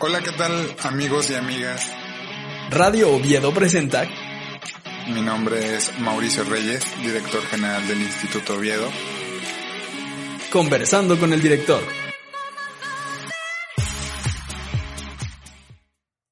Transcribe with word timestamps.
Hola, 0.00 0.20
¿qué 0.20 0.32
tal 0.32 0.52
amigos 0.84 1.30
y 1.30 1.34
amigas? 1.34 1.90
Radio 2.70 3.12
Oviedo 3.12 3.52
presenta. 3.52 4.04
Mi 5.12 5.22
nombre 5.22 5.76
es 5.76 5.98
Mauricio 6.00 6.44
Reyes, 6.44 6.84
director 7.02 7.42
general 7.42 7.86
del 7.86 8.00
Instituto 8.00 8.54
Oviedo. 8.54 8.88
Conversando 10.52 11.18
con 11.18 11.32
el 11.32 11.42
director. 11.42 11.82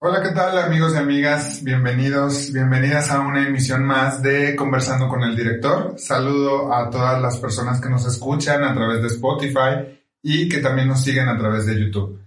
Hola, 0.01 0.23
¿qué 0.23 0.31
tal 0.31 0.59
amigos 0.59 0.95
y 0.95 0.97
amigas? 0.97 1.63
Bienvenidos, 1.65 2.53
bienvenidas 2.53 3.11
a 3.11 3.21
una 3.21 3.47
emisión 3.47 3.85
más 3.85 4.23
de 4.23 4.55
Conversando 4.57 5.09
con 5.09 5.23
el 5.25 5.37
director. 5.37 5.95
Saludo 5.99 6.73
a 6.73 6.89
todas 6.89 7.21
las 7.21 7.37
personas 7.39 7.81
que 7.81 7.91
nos 7.91 8.07
escuchan 8.07 8.63
a 8.65 8.75
través 8.75 9.03
de 9.03 9.09
Spotify 9.09 10.01
y 10.23 10.49
que 10.49 10.59
también 10.59 10.89
nos 10.89 11.03
siguen 11.03 11.29
a 11.29 11.37
través 11.37 11.67
de 11.67 11.79
YouTube. 11.79 12.18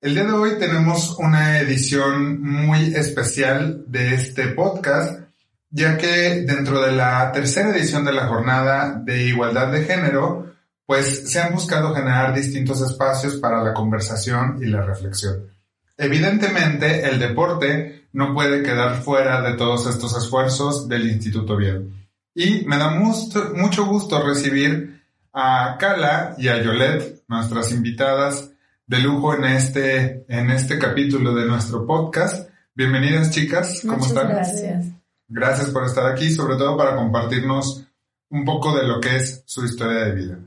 El 0.00 0.14
día 0.14 0.22
de 0.22 0.32
hoy 0.32 0.50
tenemos 0.60 1.16
una 1.18 1.58
edición 1.58 2.40
muy 2.40 2.94
especial 2.94 3.82
de 3.88 4.14
este 4.14 4.46
podcast, 4.46 5.22
ya 5.70 5.98
que 5.98 6.44
dentro 6.46 6.80
de 6.80 6.92
la 6.92 7.32
tercera 7.32 7.76
edición 7.76 8.04
de 8.04 8.12
la 8.12 8.28
jornada 8.28 8.92
de 8.94 9.24
igualdad 9.24 9.72
de 9.72 9.82
género, 9.82 10.54
pues 10.86 11.28
se 11.28 11.40
han 11.40 11.52
buscado 11.52 11.96
generar 11.96 12.32
distintos 12.32 12.80
espacios 12.80 13.34
para 13.34 13.60
la 13.64 13.74
conversación 13.74 14.60
y 14.62 14.66
la 14.66 14.82
reflexión. 14.82 15.48
Evidentemente, 15.96 17.08
el 17.08 17.18
deporte 17.18 18.06
no 18.12 18.32
puede 18.34 18.62
quedar 18.62 19.02
fuera 19.02 19.42
de 19.42 19.54
todos 19.54 19.88
estos 19.88 20.16
esfuerzos 20.16 20.88
del 20.88 21.10
Instituto 21.10 21.56
Bien. 21.56 22.08
Y 22.36 22.64
me 22.66 22.78
da 22.78 22.90
mucho, 22.90 23.84
gusto 23.84 24.24
recibir 24.24 25.02
a 25.32 25.76
Kala 25.76 26.36
y 26.38 26.46
a 26.46 26.62
Yolette, 26.62 27.24
nuestras 27.26 27.72
invitadas, 27.72 28.52
de 28.88 29.00
lujo 29.00 29.34
en 29.34 29.44
este, 29.44 30.24
en 30.28 30.48
este 30.50 30.78
capítulo 30.78 31.34
de 31.34 31.44
nuestro 31.44 31.86
podcast. 31.86 32.50
Bienvenidas 32.74 33.30
chicas, 33.30 33.80
¿cómo 33.82 33.98
Muchas 33.98 34.08
están? 34.08 34.28
Gracias. 34.30 34.86
Gracias 35.28 35.70
por 35.70 35.84
estar 35.84 36.10
aquí, 36.10 36.30
sobre 36.30 36.56
todo 36.56 36.74
para 36.74 36.96
compartirnos 36.96 37.86
un 38.30 38.46
poco 38.46 38.74
de 38.74 38.88
lo 38.88 38.98
que 38.98 39.16
es 39.16 39.42
su 39.44 39.62
historia 39.62 40.04
de 40.04 40.12
vida. 40.14 40.38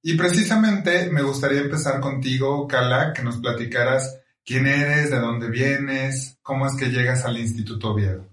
Y 0.00 0.16
precisamente 0.16 1.10
me 1.10 1.20
gustaría 1.20 1.60
empezar 1.60 2.00
contigo, 2.00 2.66
Kala, 2.66 3.12
que 3.12 3.22
nos 3.22 3.36
platicaras 3.36 4.18
quién 4.46 4.66
eres, 4.66 5.10
de 5.10 5.20
dónde 5.20 5.50
vienes, 5.50 6.38
cómo 6.40 6.66
es 6.66 6.74
que 6.74 6.86
llegas 6.86 7.26
al 7.26 7.36
Instituto 7.36 7.90
Oviedo. 7.90 8.30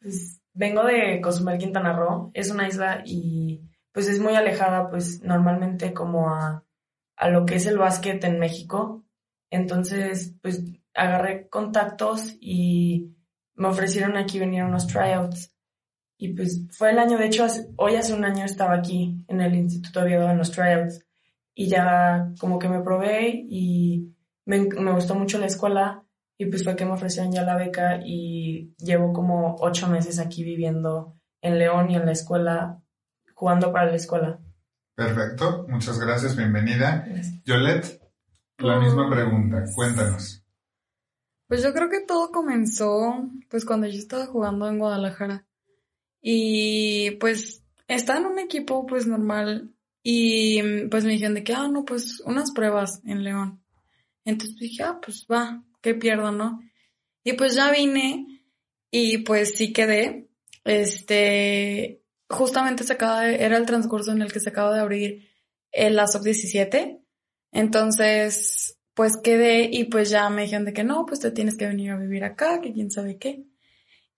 Pues 0.00 0.40
vengo 0.54 0.84
de 0.84 1.20
Cozumel, 1.20 1.58
Quintana 1.58 1.96
Roo. 1.96 2.30
Es 2.32 2.48
una 2.48 2.68
isla 2.68 3.02
y 3.04 3.68
pues 3.90 4.06
es 4.06 4.20
muy 4.20 4.36
alejada, 4.36 4.88
pues 4.88 5.20
normalmente 5.20 5.92
como 5.92 6.30
a, 6.30 6.64
a 7.22 7.28
lo 7.28 7.46
que 7.46 7.54
es 7.54 7.66
el 7.66 7.78
básquet 7.78 8.22
en 8.24 8.38
México. 8.40 9.04
Entonces, 9.50 10.34
pues 10.42 10.64
agarré 10.94 11.48
contactos 11.48 12.36
y 12.40 13.14
me 13.54 13.68
ofrecieron 13.68 14.16
aquí 14.16 14.38
venir 14.40 14.62
a 14.62 14.66
unos 14.66 14.86
tryouts. 14.88 15.54
Y 16.18 16.34
pues 16.34 16.66
fue 16.76 16.90
el 16.90 16.98
año, 16.98 17.18
de 17.18 17.26
hecho, 17.26 17.44
hace- 17.44 17.68
hoy 17.76 17.94
hace 17.96 18.12
un 18.14 18.24
año 18.24 18.44
estaba 18.44 18.74
aquí 18.74 19.24
en 19.28 19.40
el 19.40 19.54
Instituto 19.54 20.00
Oviedo 20.00 20.28
en 20.30 20.38
los 20.38 20.50
tryouts. 20.50 21.04
Y 21.54 21.68
ya 21.68 22.32
como 22.40 22.58
que 22.58 22.68
me 22.68 22.80
probé 22.80 23.44
y 23.48 24.14
me, 24.44 24.60
me 24.60 24.92
gustó 24.92 25.14
mucho 25.14 25.38
la 25.38 25.46
escuela. 25.46 26.02
Y 26.38 26.46
pues 26.46 26.64
fue 26.64 26.74
que 26.74 26.84
me 26.84 26.92
ofrecieron 26.92 27.30
ya 27.32 27.42
la 27.44 27.56
beca 27.56 28.00
y 28.04 28.74
llevo 28.78 29.12
como 29.12 29.56
ocho 29.60 29.86
meses 29.88 30.18
aquí 30.18 30.42
viviendo 30.42 31.14
en 31.40 31.58
León 31.58 31.88
y 31.90 31.94
en 31.96 32.06
la 32.06 32.12
escuela, 32.12 32.80
jugando 33.34 33.70
para 33.72 33.90
la 33.90 33.96
escuela. 33.96 34.40
Perfecto, 34.94 35.66
muchas 35.68 35.98
gracias, 35.98 36.36
bienvenida. 36.36 37.04
Gracias. 37.06 37.42
Yolette, 37.44 38.00
la 38.58 38.78
misma 38.78 39.10
pregunta, 39.10 39.64
cuéntanos. 39.74 40.44
Pues 41.48 41.62
yo 41.62 41.72
creo 41.72 41.88
que 41.88 42.00
todo 42.00 42.30
comenzó 42.30 43.28
pues 43.48 43.64
cuando 43.64 43.86
yo 43.86 43.98
estaba 43.98 44.26
jugando 44.26 44.68
en 44.68 44.78
Guadalajara. 44.78 45.46
Y 46.20 47.12
pues 47.12 47.62
estaba 47.88 48.20
en 48.20 48.26
un 48.26 48.38
equipo 48.38 48.86
pues 48.86 49.06
normal 49.06 49.74
y 50.02 50.86
pues 50.88 51.04
me 51.04 51.12
dijeron 51.12 51.34
de 51.34 51.44
que, 51.44 51.52
ah, 51.52 51.68
no, 51.68 51.84
pues 51.84 52.20
unas 52.20 52.52
pruebas 52.52 53.00
en 53.04 53.24
León. 53.24 53.62
Entonces 54.24 54.56
dije, 54.56 54.82
ah, 54.82 54.98
pues 55.02 55.26
va, 55.30 55.64
que 55.80 55.94
pierdo, 55.94 56.32
¿no? 56.32 56.60
Y 57.24 57.34
pues 57.34 57.54
ya 57.54 57.70
vine 57.70 58.44
y 58.90 59.18
pues 59.18 59.54
sí 59.56 59.72
quedé. 59.72 60.28
Este, 60.64 62.01
justamente 62.32 62.84
se 62.84 62.94
acaba 62.94 63.22
de, 63.22 63.44
era 63.44 63.56
el 63.56 63.66
transcurso 63.66 64.12
en 64.12 64.22
el 64.22 64.32
que 64.32 64.40
se 64.40 64.50
acaba 64.50 64.74
de 64.74 64.80
abrir 64.80 65.28
el 65.70 65.96
la 65.96 66.06
sub-17. 66.06 67.00
Entonces, 67.52 68.78
pues 68.94 69.16
quedé 69.22 69.68
y 69.72 69.84
pues 69.84 70.10
ya 70.10 70.28
me 70.30 70.42
dijeron 70.42 70.64
de 70.64 70.72
que 70.72 70.84
no, 70.84 71.06
pues 71.06 71.20
te 71.20 71.30
tienes 71.30 71.56
que 71.56 71.66
venir 71.66 71.90
a 71.90 71.98
vivir 71.98 72.24
acá, 72.24 72.60
que 72.60 72.72
quién 72.72 72.90
sabe 72.90 73.18
qué. 73.18 73.44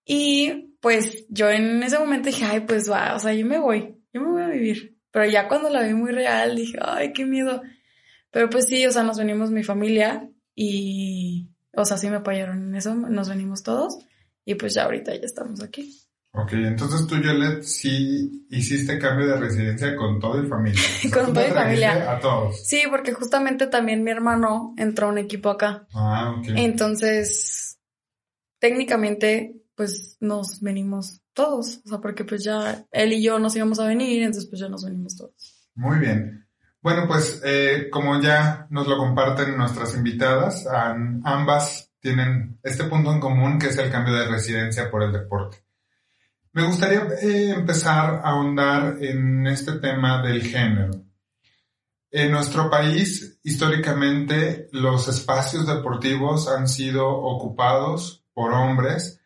Y 0.04 0.76
pues 0.80 1.26
yo 1.28 1.50
en 1.50 1.82
ese 1.82 1.98
momento 1.98 2.28
dije, 2.28 2.44
ay, 2.44 2.60
pues 2.60 2.90
va, 2.90 3.14
o 3.14 3.18
sea, 3.18 3.32
yo 3.34 3.46
me 3.46 3.58
voy, 3.58 3.96
yo 4.12 4.20
me 4.20 4.30
voy 4.30 4.42
a 4.42 4.48
vivir. 4.48 4.98
Pero 5.10 5.26
ya 5.26 5.48
cuando 5.48 5.70
la 5.70 5.82
vi 5.82 5.94
muy 5.94 6.12
real, 6.12 6.56
dije, 6.56 6.78
ay, 6.80 7.12
qué 7.12 7.24
miedo. 7.24 7.62
Pero 8.30 8.50
pues 8.50 8.66
sí, 8.66 8.84
o 8.86 8.90
sea, 8.90 9.02
nos 9.02 9.18
venimos 9.18 9.50
mi 9.50 9.62
familia 9.62 10.28
y, 10.54 11.48
o 11.72 11.84
sea, 11.84 11.96
sí 11.96 12.10
me 12.10 12.16
apoyaron 12.16 12.68
en 12.68 12.74
eso, 12.74 12.94
nos 12.94 13.28
venimos 13.28 13.62
todos 13.62 13.98
y 14.44 14.56
pues 14.56 14.74
ya 14.74 14.84
ahorita 14.84 15.14
ya 15.14 15.24
estamos 15.24 15.62
aquí. 15.62 16.03
Ok, 16.36 16.52
entonces 16.54 17.06
tú, 17.06 17.16
Yolette, 17.16 17.62
sí 17.62 18.44
hiciste 18.50 18.98
cambio 18.98 19.28
de 19.28 19.36
residencia 19.36 19.94
con 19.94 20.18
todo 20.18 20.42
y 20.42 20.48
familia. 20.48 20.82
O 20.82 21.00
sea, 21.08 21.10
Con 21.10 21.32
todo 21.32 21.46
y 21.46 21.50
familia. 21.50 22.10
A 22.10 22.18
todos. 22.18 22.66
Sí, 22.66 22.82
porque 22.90 23.12
justamente 23.12 23.68
también 23.68 24.02
mi 24.02 24.10
hermano 24.10 24.74
entró 24.76 25.06
a 25.06 25.10
un 25.10 25.18
equipo 25.18 25.48
acá. 25.48 25.86
Ah, 25.94 26.34
ok. 26.36 26.46
Entonces, 26.56 27.78
técnicamente, 28.58 29.54
pues 29.76 30.16
nos 30.20 30.60
venimos 30.60 31.20
todos, 31.34 31.80
o 31.84 31.88
sea, 31.88 31.98
porque 31.98 32.24
pues 32.24 32.42
ya 32.42 32.84
él 32.90 33.12
y 33.12 33.22
yo 33.22 33.38
nos 33.38 33.54
íbamos 33.54 33.78
a 33.78 33.86
venir, 33.86 34.22
entonces 34.22 34.48
pues 34.50 34.60
ya 34.60 34.68
nos 34.68 34.84
venimos 34.84 35.16
todos. 35.16 35.68
Muy 35.76 35.98
bien. 35.98 36.48
Bueno, 36.80 37.06
pues 37.06 37.40
eh, 37.44 37.88
como 37.90 38.20
ya 38.20 38.66
nos 38.70 38.86
lo 38.88 38.98
comparten 38.98 39.56
nuestras 39.56 39.96
invitadas, 39.96 40.66
ambas 41.24 41.92
tienen 42.00 42.58
este 42.62 42.84
punto 42.84 43.12
en 43.12 43.20
común 43.20 43.58
que 43.58 43.68
es 43.68 43.78
el 43.78 43.90
cambio 43.90 44.14
de 44.14 44.26
residencia 44.28 44.90
por 44.90 45.02
el 45.02 45.12
deporte. 45.12 45.63
Me 46.54 46.62
gustaría 46.62 47.02
eh, 47.20 47.50
empezar 47.50 48.20
a 48.22 48.30
ahondar 48.30 48.98
en 49.00 49.44
este 49.48 49.72
tema 49.72 50.22
del 50.22 50.40
género. 50.40 50.92
En 52.12 52.30
nuestro 52.30 52.70
país, 52.70 53.40
históricamente, 53.42 54.68
los 54.70 55.08
espacios 55.08 55.66
deportivos 55.66 56.46
han 56.46 56.68
sido 56.68 57.08
ocupados 57.08 58.24
por 58.32 58.52
hombres 58.52 59.20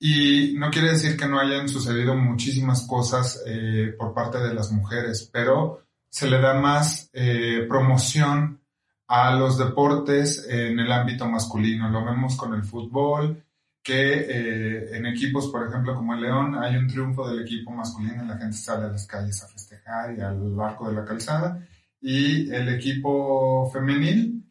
y 0.00 0.54
no 0.58 0.72
quiere 0.72 0.90
decir 0.90 1.16
que 1.16 1.28
no 1.28 1.38
hayan 1.38 1.68
sucedido 1.68 2.16
muchísimas 2.16 2.84
cosas 2.88 3.40
eh, 3.46 3.94
por 3.96 4.12
parte 4.12 4.38
de 4.38 4.52
las 4.52 4.72
mujeres, 4.72 5.30
pero 5.32 5.84
se 6.08 6.28
le 6.28 6.40
da 6.40 6.54
más 6.54 7.10
eh, 7.12 7.64
promoción 7.68 8.60
a 9.06 9.36
los 9.36 9.56
deportes 9.56 10.48
en 10.48 10.80
el 10.80 10.90
ámbito 10.90 11.28
masculino. 11.28 11.88
Lo 11.90 12.04
vemos 12.04 12.34
con 12.34 12.54
el 12.54 12.64
fútbol, 12.64 13.40
que 13.82 14.26
eh, 14.28 14.96
en 14.96 15.06
equipos, 15.06 15.48
por 15.48 15.66
ejemplo, 15.66 15.94
como 15.94 16.14
el 16.14 16.20
León, 16.20 16.54
hay 16.54 16.76
un 16.76 16.86
triunfo 16.86 17.28
del 17.28 17.42
equipo 17.42 17.72
masculino 17.72 18.22
y 18.22 18.28
la 18.28 18.38
gente 18.38 18.56
sale 18.56 18.84
a 18.86 18.88
las 18.88 19.06
calles 19.06 19.42
a 19.42 19.48
festejar 19.48 20.16
y 20.16 20.20
al 20.20 20.58
arco 20.60 20.88
de 20.88 20.94
la 20.94 21.04
calzada. 21.04 21.66
Y 22.00 22.50
el 22.52 22.68
equipo 22.68 23.68
femenil 23.72 24.48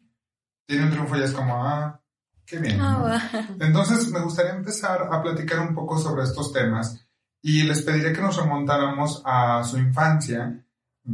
tiene 0.66 0.84
un 0.84 0.90
triunfo 0.90 1.16
y 1.16 1.22
es 1.22 1.32
como, 1.32 1.64
ah, 1.64 2.00
qué 2.44 2.58
bien. 2.58 2.78
Ah. 2.80 3.48
Entonces 3.58 4.10
me 4.10 4.20
gustaría 4.20 4.52
empezar 4.52 5.08
a 5.10 5.22
platicar 5.22 5.60
un 5.60 5.74
poco 5.74 5.98
sobre 5.98 6.24
estos 6.24 6.52
temas 6.52 7.06
y 7.40 7.62
les 7.62 7.82
pediría 7.82 8.12
que 8.12 8.20
nos 8.20 8.36
remontáramos 8.36 9.22
a 9.24 9.64
su 9.64 9.78
infancia, 9.78 10.62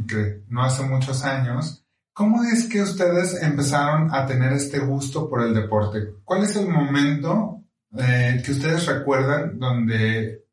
que 0.07 0.43
no 0.49 0.63
hace 0.63 0.83
muchos 0.83 1.23
años. 1.23 1.85
¿Cómo 2.13 2.43
es 2.43 2.67
que 2.67 2.81
ustedes 2.81 3.41
empezaron 3.41 4.13
a 4.13 4.25
tener 4.25 4.51
este 4.51 4.79
gusto 4.79 5.29
por 5.29 5.41
el 5.41 5.53
deporte? 5.53 6.15
¿Cuál 6.25 6.43
es 6.43 6.55
el 6.57 6.67
momento 6.67 7.58
eh, 7.97 8.41
que 8.45 8.51
ustedes 8.51 8.85
recuerdan 8.87 9.57
donde 9.59 10.43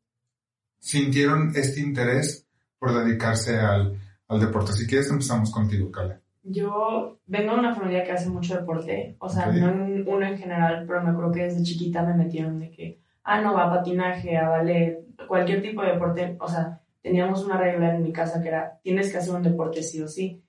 sintieron 0.78 1.52
este 1.54 1.80
interés 1.80 2.46
por 2.78 2.92
dedicarse 2.94 3.58
al, 3.58 3.98
al 4.28 4.40
deporte? 4.40 4.72
Si 4.72 4.86
quieres 4.86 5.10
empezamos 5.10 5.50
contigo, 5.50 5.90
Kala. 5.90 6.20
Yo 6.42 7.18
vengo 7.26 7.54
de 7.54 7.58
una 7.58 7.74
familia 7.74 8.04
que 8.04 8.12
hace 8.12 8.28
mucho 8.30 8.54
deporte, 8.56 9.16
o 9.18 9.28
sea, 9.28 9.48
Ok. 9.48 9.54
no 9.54 9.68
en 9.70 10.08
uno 10.08 10.26
en 10.26 10.38
general, 10.38 10.84
pero 10.86 11.02
me 11.02 11.10
acuerdo 11.10 11.32
que 11.32 11.42
desde 11.42 11.64
chiquita 11.64 12.02
me 12.04 12.14
metieron 12.14 12.60
de 12.60 12.70
que, 12.70 13.00
ah, 13.24 13.40
no, 13.40 13.52
va 13.52 13.64
a 13.64 13.70
patinaje, 13.70 14.36
a 14.36 14.48
ballet, 14.48 15.04
cualquier 15.26 15.60
tipo 15.60 15.82
de 15.82 15.92
deporte, 15.92 16.36
o 16.38 16.46
sea, 16.46 16.80
teníamos 17.02 17.44
una 17.44 17.58
regla 17.58 17.96
en 17.96 18.02
mi 18.02 18.12
casa 18.12 18.40
que 18.40 18.48
era, 18.48 18.78
tienes 18.82 19.10
que 19.10 19.18
hacer 19.18 19.34
un 19.34 19.42
deporte 19.42 19.82
sí 19.82 20.00
o 20.00 20.06
sí. 20.06 20.40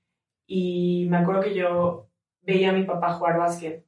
Y 0.45 1.07
me 1.09 1.17
acuerdo 1.17 1.41
que 1.41 1.55
yo 1.55 2.09
veía 2.43 2.69
a 2.69 2.73
mi 2.73 2.83
papá 2.83 3.13
jugar 3.13 3.37
básquet, 3.39 3.83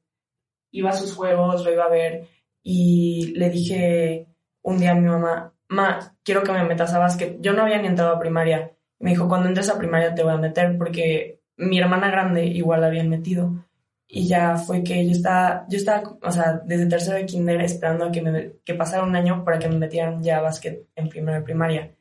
iba 0.71 0.89
a 0.89 0.93
sus 0.93 1.13
juegos, 1.15 1.63
lo 1.63 1.71
iba 1.71 1.85
a 1.85 1.89
ver, 1.89 2.27
y 2.63 3.33
le 3.35 3.49
dije 3.49 4.27
un 4.61 4.79
día 4.79 4.91
a 4.91 4.95
mi 4.95 5.07
mamá, 5.07 5.53
ma, 5.69 6.15
quiero 6.23 6.43
que 6.43 6.51
me 6.51 6.63
metas 6.63 6.93
a 6.93 6.99
básquet. 6.99 7.37
Yo 7.41 7.53
no 7.53 7.63
había 7.63 7.81
ni 7.81 7.87
entrado 7.87 8.13
a 8.15 8.19
primaria. 8.19 8.71
Me 8.99 9.11
dijo, 9.11 9.27
cuando 9.27 9.47
entres 9.47 9.69
a 9.69 9.77
primaria 9.77 10.13
te 10.15 10.23
voy 10.23 10.33
a 10.33 10.37
meter 10.37 10.77
porque 10.77 11.41
mi 11.57 11.79
hermana 11.79 12.09
grande 12.11 12.45
igual 12.45 12.81
la 12.81 12.87
habían 12.87 13.09
metido. 13.09 13.65
y 14.11 14.27
ya 14.27 14.57
fue 14.57 14.83
que 14.83 15.05
yo 15.05 15.11
estaba, 15.11 15.65
yo 15.69 15.77
estaba, 15.77 16.17
o 16.23 16.31
sea, 16.31 16.61
desde 16.65 16.87
tercero 16.87 17.17
de 17.17 17.25
kinder 17.27 17.61
esperando 17.61 18.05
a 18.05 18.11
que, 18.11 18.21
me, 18.23 18.53
que 18.65 18.73
pasara 18.73 19.03
un 19.03 19.15
año 19.15 19.43
para 19.45 19.59
que 19.59 19.69
me 19.69 19.77
metieran 19.77 20.23
ya 20.23 20.39
a 20.39 20.41
básquet 20.41 20.87
en 20.95 21.09
primera 21.09 21.37
de 21.39 21.43
primaria. 21.43 21.95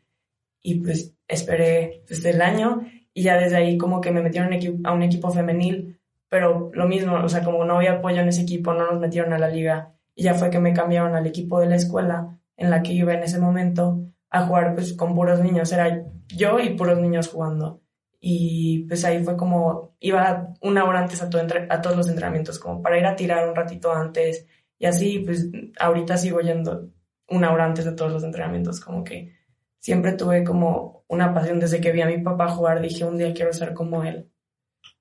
Y 0.62 0.76
pues 0.80 1.14
esperé 1.28 2.04
desde 2.08 2.30
el 2.30 2.42
año 2.42 2.82
y 3.12 3.22
ya 3.22 3.36
desde 3.36 3.56
ahí 3.56 3.78
como 3.78 4.00
que 4.00 4.10
me 4.10 4.22
metieron 4.22 4.50
a 4.86 4.92
un 4.92 5.02
equipo 5.02 5.30
femenil, 5.30 6.00
pero 6.28 6.70
lo 6.72 6.88
mismo, 6.88 7.16
o 7.16 7.28
sea, 7.28 7.44
como 7.44 7.64
no 7.64 7.76
había 7.76 7.94
apoyo 7.94 8.20
en 8.20 8.28
ese 8.28 8.42
equipo, 8.42 8.72
no 8.74 8.90
nos 8.90 9.00
metieron 9.00 9.32
a 9.34 9.38
la 9.38 9.48
liga 9.48 9.97
y 10.18 10.24
ya 10.24 10.34
fue 10.34 10.50
que 10.50 10.58
me 10.58 10.74
cambiaron 10.74 11.14
al 11.14 11.28
equipo 11.28 11.60
de 11.60 11.68
la 11.68 11.76
escuela 11.76 12.40
en 12.56 12.70
la 12.70 12.82
que 12.82 12.92
iba 12.92 13.14
en 13.14 13.22
ese 13.22 13.38
momento 13.38 14.00
a 14.30 14.46
jugar 14.46 14.74
pues 14.74 14.94
con 14.94 15.14
puros 15.14 15.38
niños, 15.38 15.70
era 15.70 16.04
yo 16.26 16.58
y 16.58 16.70
puros 16.70 16.98
niños 16.98 17.28
jugando. 17.28 17.82
Y 18.18 18.84
pues 18.88 19.04
ahí 19.04 19.22
fue 19.22 19.36
como, 19.36 19.94
iba 20.00 20.54
una 20.60 20.84
hora 20.84 20.98
antes 20.98 21.22
a, 21.22 21.30
todo 21.30 21.40
a 21.70 21.80
todos 21.80 21.96
los 21.96 22.08
entrenamientos, 22.08 22.58
como 22.58 22.82
para 22.82 22.98
ir 22.98 23.06
a 23.06 23.14
tirar 23.14 23.48
un 23.48 23.54
ratito 23.54 23.92
antes. 23.92 24.44
Y 24.76 24.86
así, 24.86 25.20
pues 25.20 25.50
ahorita 25.78 26.16
sigo 26.16 26.40
yendo 26.40 26.90
una 27.28 27.52
hora 27.52 27.66
antes 27.66 27.84
de 27.84 27.92
todos 27.92 28.10
los 28.10 28.24
entrenamientos, 28.24 28.80
como 28.80 29.04
que 29.04 29.36
siempre 29.78 30.14
tuve 30.14 30.42
como 30.42 31.04
una 31.06 31.32
pasión 31.32 31.60
desde 31.60 31.80
que 31.80 31.92
vi 31.92 32.00
a 32.00 32.06
mi 32.06 32.18
papá 32.18 32.48
jugar, 32.48 32.80
dije 32.80 33.04
un 33.04 33.18
día 33.18 33.32
quiero 33.32 33.52
ser 33.52 33.72
como 33.72 34.02
él. 34.02 34.28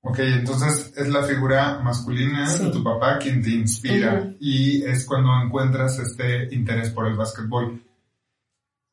Ok, 0.01 0.19
entonces 0.19 0.93
es 0.95 1.09
la 1.09 1.23
figura 1.23 1.79
masculina 1.79 2.49
de 2.51 2.69
tu 2.69 2.81
papá 2.83 3.19
quien 3.19 3.41
te 3.43 3.49
inspira 3.49 4.33
y 4.39 4.81
es 4.83 5.05
cuando 5.05 5.29
encuentras 5.43 5.99
este 5.99 6.53
interés 6.55 6.91
por 6.91 7.07
el 7.07 7.15
básquetbol. 7.15 7.83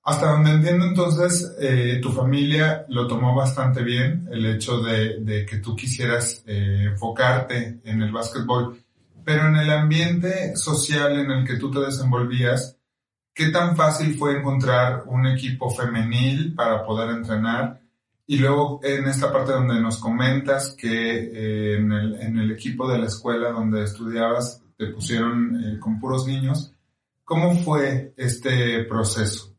Hasta 0.03 0.33
donde 0.33 0.51
entiendo 0.51 0.87
entonces, 0.87 1.57
eh, 1.61 1.99
tu 2.03 2.13
familia 2.13 2.85
lo 2.89 3.07
tomó 3.07 3.35
bastante 3.35 3.83
bien, 3.83 4.29
el 4.31 4.45
hecho 4.45 4.83
de, 4.83 5.47
que 5.49 5.59
tú 5.59 5.75
quisieras 5.75 6.43
eh, 6.47 6.89
enfocarte 6.91 7.81
en 7.85 8.03
el 8.03 8.13
básquetbol, 8.13 8.83
pero 9.25 9.49
en 9.49 9.57
el 9.57 9.71
ambiente 9.71 10.57
social 10.57 11.19
en 11.19 11.31
el 11.31 11.47
que 11.47 11.57
tú 11.57 11.71
te 11.71 11.81
desenvolvías, 11.81 12.77
¿qué 13.33 13.49
tan 13.49 13.77
fácil 13.77 14.15
fue 14.19 14.39
encontrar 14.39 15.05
un 15.07 15.27
equipo 15.27 15.71
femenil 15.71 16.55
para 16.55 16.85
poder 16.85 17.11
entrenar? 17.11 17.81
Y 18.27 18.39
luego 18.39 18.81
en 18.83 19.07
esta 19.07 19.31
parte 19.31 19.53
donde 19.53 19.81
nos 19.81 19.99
comentas 19.99 20.75
que 20.75 20.89
eh, 20.89 21.77
en, 21.77 21.93
el, 21.93 22.21
en, 22.21 22.39
el, 22.39 22.53
equipo 22.53 22.91
de 22.91 22.99
la 22.99 23.07
escuela 23.07 23.51
donde 23.51 23.85
estudiabas 23.85 24.63
te 24.79 24.87
pusieron 24.87 25.79
con 25.79 26.01
puros 26.01 26.27
niños, 26.27 26.75
¿cómo 27.23 27.55
fue 27.57 28.15
este 28.17 28.85
proceso? 28.85 29.55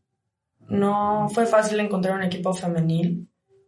No 0.67 1.29
fue 1.29 1.45
fácil 1.45 1.79
encontrar 1.79 2.15
un 2.15 2.23
equipo 2.23 2.53
femenil. 2.53 3.27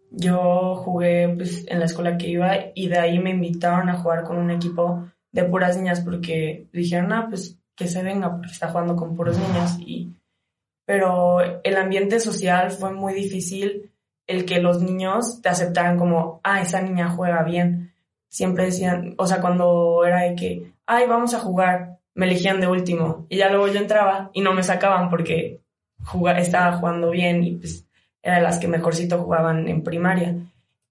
Yo 0.10 0.76
jugué 0.76 1.34
pues, 1.36 1.66
en 1.68 1.80
la 1.80 1.86
escuela 1.86 2.18
que 2.18 2.30
iba 2.30 2.56
y 2.74 2.88
de 2.88 2.98
ahí 2.98 3.20
me 3.20 3.32
invitaron 3.32 3.90
a 3.90 4.00
jugar 4.00 4.24
con 4.24 4.38
un 4.38 4.50
equipo 4.50 5.08
de 5.32 5.44
puras 5.44 5.78
niñas 5.78 6.02
porque 6.02 6.68
dijeron, 6.74 7.14
ah, 7.14 7.28
pues 7.30 7.60
que 7.76 7.88
se 7.88 8.02
venga 8.02 8.32
porque 8.32 8.52
está 8.52 8.70
jugando 8.70 8.96
con 8.96 9.16
puros 9.16 9.38
niños. 9.38 9.78
Y... 9.80 10.12
Pero 10.86 11.40
el 11.64 11.78
ambiente 11.78 12.20
social 12.20 12.72
fue 12.72 12.92
muy 12.94 13.14
difícil 13.14 13.92
el 14.28 14.46
que 14.46 14.60
los 14.60 14.82
niños 14.82 15.42
te 15.42 15.50
aceptaran 15.50 15.98
como, 15.98 16.42
ah, 16.44 16.62
esa 16.62 16.82
niña 16.82 17.10
juega 17.10 17.44
bien. 17.44 17.94
Siempre 18.30 18.66
decían, 18.66 19.16
o 19.18 19.26
sea, 19.26 19.42
cuando 19.42 20.04
era 20.06 20.22
de 20.24 20.36
que, 20.36 20.74
ay, 20.86 21.08
vamos 21.08 21.34
a 21.34 21.40
jugar, 21.40 22.00
me 22.14 22.26
elegían 22.26 22.60
de 22.60 22.68
último. 22.68 23.26
Y 23.30 23.38
ya 23.38 23.50
luego 23.50 23.68
yo 23.68 23.80
entraba 23.80 24.30
y 24.34 24.42
no 24.42 24.54
me 24.54 24.64
sacaban 24.64 25.10
porque 25.10 25.62
estaba 26.38 26.78
jugando 26.78 27.10
bien 27.12 27.44
y 27.44 27.56
pues 27.56 27.86
era 28.22 28.38
de 28.38 28.42
las 28.42 28.60
que 28.60 28.68
mejorcito 28.68 29.20
jugaban 29.20 29.68
en 29.68 29.84
primaria. 29.84 30.36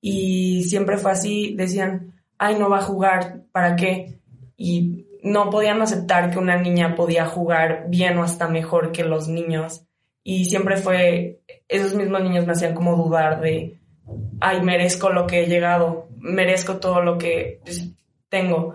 Y 0.00 0.64
siempre 0.64 0.96
fue 0.96 1.12
así, 1.12 1.54
decían, 1.56 2.14
ay, 2.38 2.58
no 2.58 2.70
va 2.70 2.78
a 2.78 2.82
jugar, 2.82 3.42
¿para 3.52 3.76
qué? 3.76 4.18
Y 4.56 5.06
no 5.22 5.50
podían 5.50 5.82
aceptar 5.82 6.30
que 6.30 6.38
una 6.38 6.56
niña 6.56 6.94
podía 6.94 7.26
jugar 7.26 7.86
bien 7.88 8.16
o 8.18 8.22
hasta 8.22 8.48
mejor 8.48 8.92
que 8.92 9.04
los 9.04 9.28
niños. 9.28 9.85
Y 10.28 10.46
siempre 10.46 10.76
fue, 10.76 11.38
esos 11.68 11.94
mismos 11.94 12.20
niños 12.20 12.44
me 12.44 12.52
hacían 12.52 12.74
como 12.74 12.96
dudar 12.96 13.40
de, 13.40 13.78
ay, 14.40 14.60
merezco 14.60 15.08
lo 15.08 15.24
que 15.24 15.44
he 15.44 15.46
llegado, 15.46 16.08
merezco 16.18 16.78
todo 16.78 17.00
lo 17.00 17.16
que 17.16 17.60
pues, 17.62 17.92
tengo. 18.28 18.74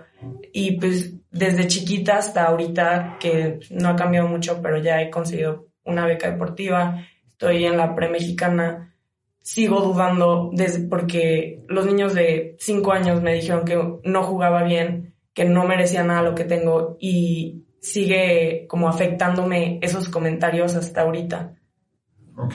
Y 0.54 0.80
pues 0.80 1.12
desde 1.30 1.66
chiquita 1.66 2.16
hasta 2.16 2.44
ahorita, 2.44 3.18
que 3.20 3.60
no 3.68 3.90
ha 3.90 3.96
cambiado 3.96 4.28
mucho, 4.28 4.62
pero 4.62 4.78
ya 4.78 5.02
he 5.02 5.10
conseguido 5.10 5.66
una 5.84 6.06
beca 6.06 6.30
deportiva, 6.30 7.04
estoy 7.26 7.66
en 7.66 7.76
la 7.76 7.94
pre-mexicana, 7.94 8.94
sigo 9.42 9.82
dudando 9.82 10.48
desde, 10.54 10.88
porque 10.88 11.60
los 11.68 11.84
niños 11.84 12.14
de 12.14 12.56
cinco 12.60 12.92
años 12.92 13.20
me 13.20 13.34
dijeron 13.34 13.66
que 13.66 13.78
no 14.04 14.22
jugaba 14.22 14.62
bien, 14.62 15.16
que 15.34 15.44
no 15.44 15.66
merecía 15.66 16.02
nada 16.02 16.22
lo 16.22 16.34
que 16.34 16.44
tengo 16.44 16.96
y 16.98 17.66
sigue 17.82 18.66
como 18.68 18.88
afectándome 18.88 19.80
esos 19.82 20.08
comentarios 20.08 20.74
hasta 20.76 21.02
ahorita. 21.02 21.54
Ok. 22.36 22.54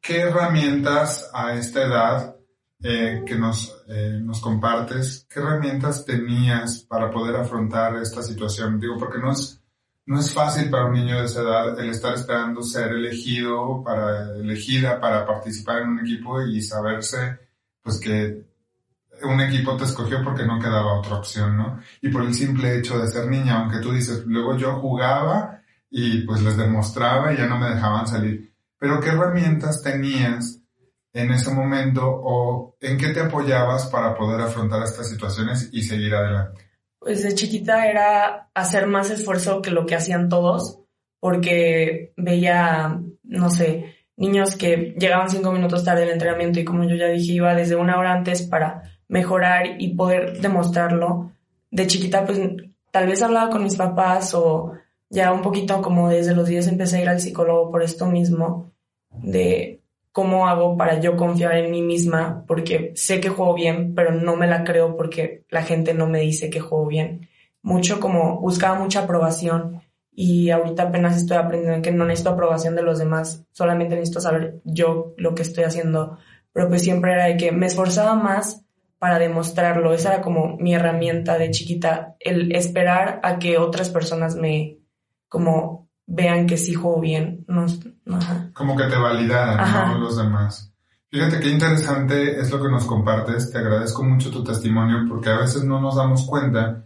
¿Qué 0.00 0.20
herramientas 0.20 1.30
a 1.32 1.54
esta 1.54 1.82
edad 1.82 2.36
eh, 2.82 3.22
que 3.24 3.36
nos, 3.36 3.82
eh, 3.88 4.18
nos 4.22 4.40
compartes, 4.40 5.26
qué 5.30 5.40
herramientas 5.40 6.04
tenías 6.04 6.80
para 6.80 7.10
poder 7.10 7.36
afrontar 7.36 7.96
esta 7.96 8.22
situación? 8.22 8.78
Digo, 8.78 8.98
porque 8.98 9.18
no 9.18 9.32
es, 9.32 9.62
no 10.04 10.20
es 10.20 10.32
fácil 10.34 10.68
para 10.68 10.86
un 10.86 10.92
niño 10.92 11.18
de 11.18 11.26
esa 11.26 11.40
edad 11.40 11.80
el 11.80 11.88
estar 11.88 12.14
esperando 12.14 12.62
ser 12.62 12.92
elegido 12.92 13.82
para, 13.82 14.36
elegida 14.36 15.00
para 15.00 15.24
participar 15.24 15.82
en 15.82 15.88
un 15.88 16.00
equipo 16.00 16.42
y 16.42 16.60
saberse, 16.60 17.38
pues 17.82 17.98
que 17.98 18.51
un 19.24 19.40
equipo 19.40 19.76
te 19.76 19.84
escogió 19.84 20.22
porque 20.22 20.44
no 20.44 20.58
quedaba 20.58 20.98
otra 20.98 21.16
opción, 21.16 21.56
¿no? 21.56 21.80
Y 22.00 22.08
por 22.08 22.22
el 22.22 22.34
simple 22.34 22.78
hecho 22.78 22.98
de 22.98 23.08
ser 23.08 23.26
niña, 23.28 23.60
aunque 23.60 23.78
tú 23.78 23.92
dices, 23.92 24.24
luego 24.26 24.56
yo 24.56 24.74
jugaba 24.80 25.62
y 25.90 26.22
pues 26.22 26.42
les 26.42 26.56
demostraba 26.56 27.32
y 27.32 27.36
ya 27.36 27.46
no 27.46 27.58
me 27.58 27.70
dejaban 27.70 28.06
salir. 28.06 28.52
Pero 28.78 29.00
¿qué 29.00 29.10
herramientas 29.10 29.82
tenías 29.82 30.60
en 31.12 31.30
ese 31.30 31.52
momento 31.52 32.02
o 32.04 32.76
en 32.80 32.98
qué 32.98 33.08
te 33.08 33.20
apoyabas 33.20 33.86
para 33.86 34.14
poder 34.16 34.40
afrontar 34.40 34.82
estas 34.82 35.08
situaciones 35.08 35.68
y 35.72 35.82
seguir 35.82 36.14
adelante? 36.14 36.72
pues 37.02 37.22
de 37.24 37.34
chiquita 37.34 37.86
era 37.86 38.48
hacer 38.54 38.86
más 38.86 39.10
esfuerzo 39.10 39.60
que 39.60 39.72
lo 39.72 39.86
que 39.86 39.96
hacían 39.96 40.28
todos, 40.28 40.78
porque 41.18 42.12
veía, 42.16 43.00
no 43.24 43.50
sé, 43.50 43.96
niños 44.16 44.54
que 44.56 44.94
llegaban 44.96 45.28
cinco 45.28 45.50
minutos 45.50 45.84
tarde 45.84 46.04
al 46.04 46.10
entrenamiento 46.10 46.60
y 46.60 46.64
como 46.64 46.84
yo 46.84 46.94
ya 46.94 47.08
dije, 47.08 47.32
iba 47.32 47.54
desde 47.56 47.74
una 47.74 47.98
hora 47.98 48.12
antes 48.12 48.42
para 48.42 48.82
mejorar 49.12 49.78
y 49.78 49.94
poder 49.94 50.40
demostrarlo. 50.40 51.32
De 51.70 51.86
chiquita, 51.86 52.24
pues 52.24 52.40
tal 52.90 53.06
vez 53.06 53.22
hablaba 53.22 53.50
con 53.50 53.62
mis 53.62 53.76
papás 53.76 54.34
o 54.34 54.72
ya 55.10 55.32
un 55.32 55.42
poquito 55.42 55.82
como 55.82 56.08
desde 56.08 56.34
los 56.34 56.48
días 56.48 56.66
empecé 56.66 56.96
a 56.96 57.02
ir 57.02 57.08
al 57.10 57.20
psicólogo 57.20 57.70
por 57.70 57.82
esto 57.82 58.06
mismo, 58.06 58.72
de 59.10 59.82
cómo 60.12 60.48
hago 60.48 60.78
para 60.78 60.98
yo 60.98 61.14
confiar 61.18 61.56
en 61.56 61.70
mí 61.70 61.82
misma, 61.82 62.44
porque 62.46 62.92
sé 62.94 63.20
que 63.20 63.28
juego 63.28 63.52
bien, 63.52 63.94
pero 63.94 64.12
no 64.12 64.34
me 64.34 64.46
la 64.46 64.64
creo 64.64 64.96
porque 64.96 65.44
la 65.50 65.62
gente 65.62 65.92
no 65.92 66.06
me 66.06 66.20
dice 66.20 66.48
que 66.48 66.60
juego 66.60 66.86
bien. 66.86 67.28
Mucho 67.60 68.00
como 68.00 68.40
buscaba 68.40 68.78
mucha 68.78 69.00
aprobación 69.00 69.82
y 70.10 70.48
ahorita 70.48 70.84
apenas 70.84 71.18
estoy 71.18 71.36
aprendiendo 71.36 71.82
que 71.82 71.92
no 71.92 72.06
necesito 72.06 72.30
aprobación 72.30 72.76
de 72.76 72.82
los 72.82 72.98
demás, 72.98 73.44
solamente 73.52 73.94
necesito 73.94 74.22
saber 74.22 74.62
yo 74.64 75.12
lo 75.18 75.34
que 75.34 75.42
estoy 75.42 75.64
haciendo, 75.64 76.16
pero 76.54 76.68
pues 76.68 76.82
siempre 76.82 77.12
era 77.12 77.26
de 77.26 77.36
que 77.36 77.52
me 77.52 77.66
esforzaba 77.66 78.14
más 78.14 78.64
para 79.02 79.18
demostrarlo, 79.18 79.92
esa 79.92 80.14
era 80.14 80.22
como 80.22 80.56
mi 80.58 80.76
herramienta 80.76 81.36
de 81.36 81.50
chiquita, 81.50 82.14
el 82.20 82.54
esperar 82.54 83.18
a 83.24 83.40
que 83.40 83.58
otras 83.58 83.90
personas 83.90 84.36
me 84.36 84.78
como 85.26 85.88
vean 86.06 86.46
que 86.46 86.56
sí 86.56 86.74
juego 86.74 87.00
bien. 87.00 87.44
No, 87.48 87.66
Como 88.54 88.76
que 88.76 88.84
te 88.84 88.94
validaran, 88.94 90.00
Los 90.00 90.18
demás. 90.18 90.72
Fíjate 91.10 91.40
qué 91.40 91.48
interesante 91.48 92.38
es 92.38 92.52
lo 92.52 92.62
que 92.62 92.68
nos 92.68 92.84
compartes. 92.84 93.50
Te 93.50 93.58
agradezco 93.58 94.04
mucho 94.04 94.30
tu 94.30 94.44
testimonio 94.44 94.98
porque 95.08 95.30
a 95.30 95.38
veces 95.38 95.64
no 95.64 95.80
nos 95.80 95.96
damos 95.96 96.24
cuenta 96.24 96.84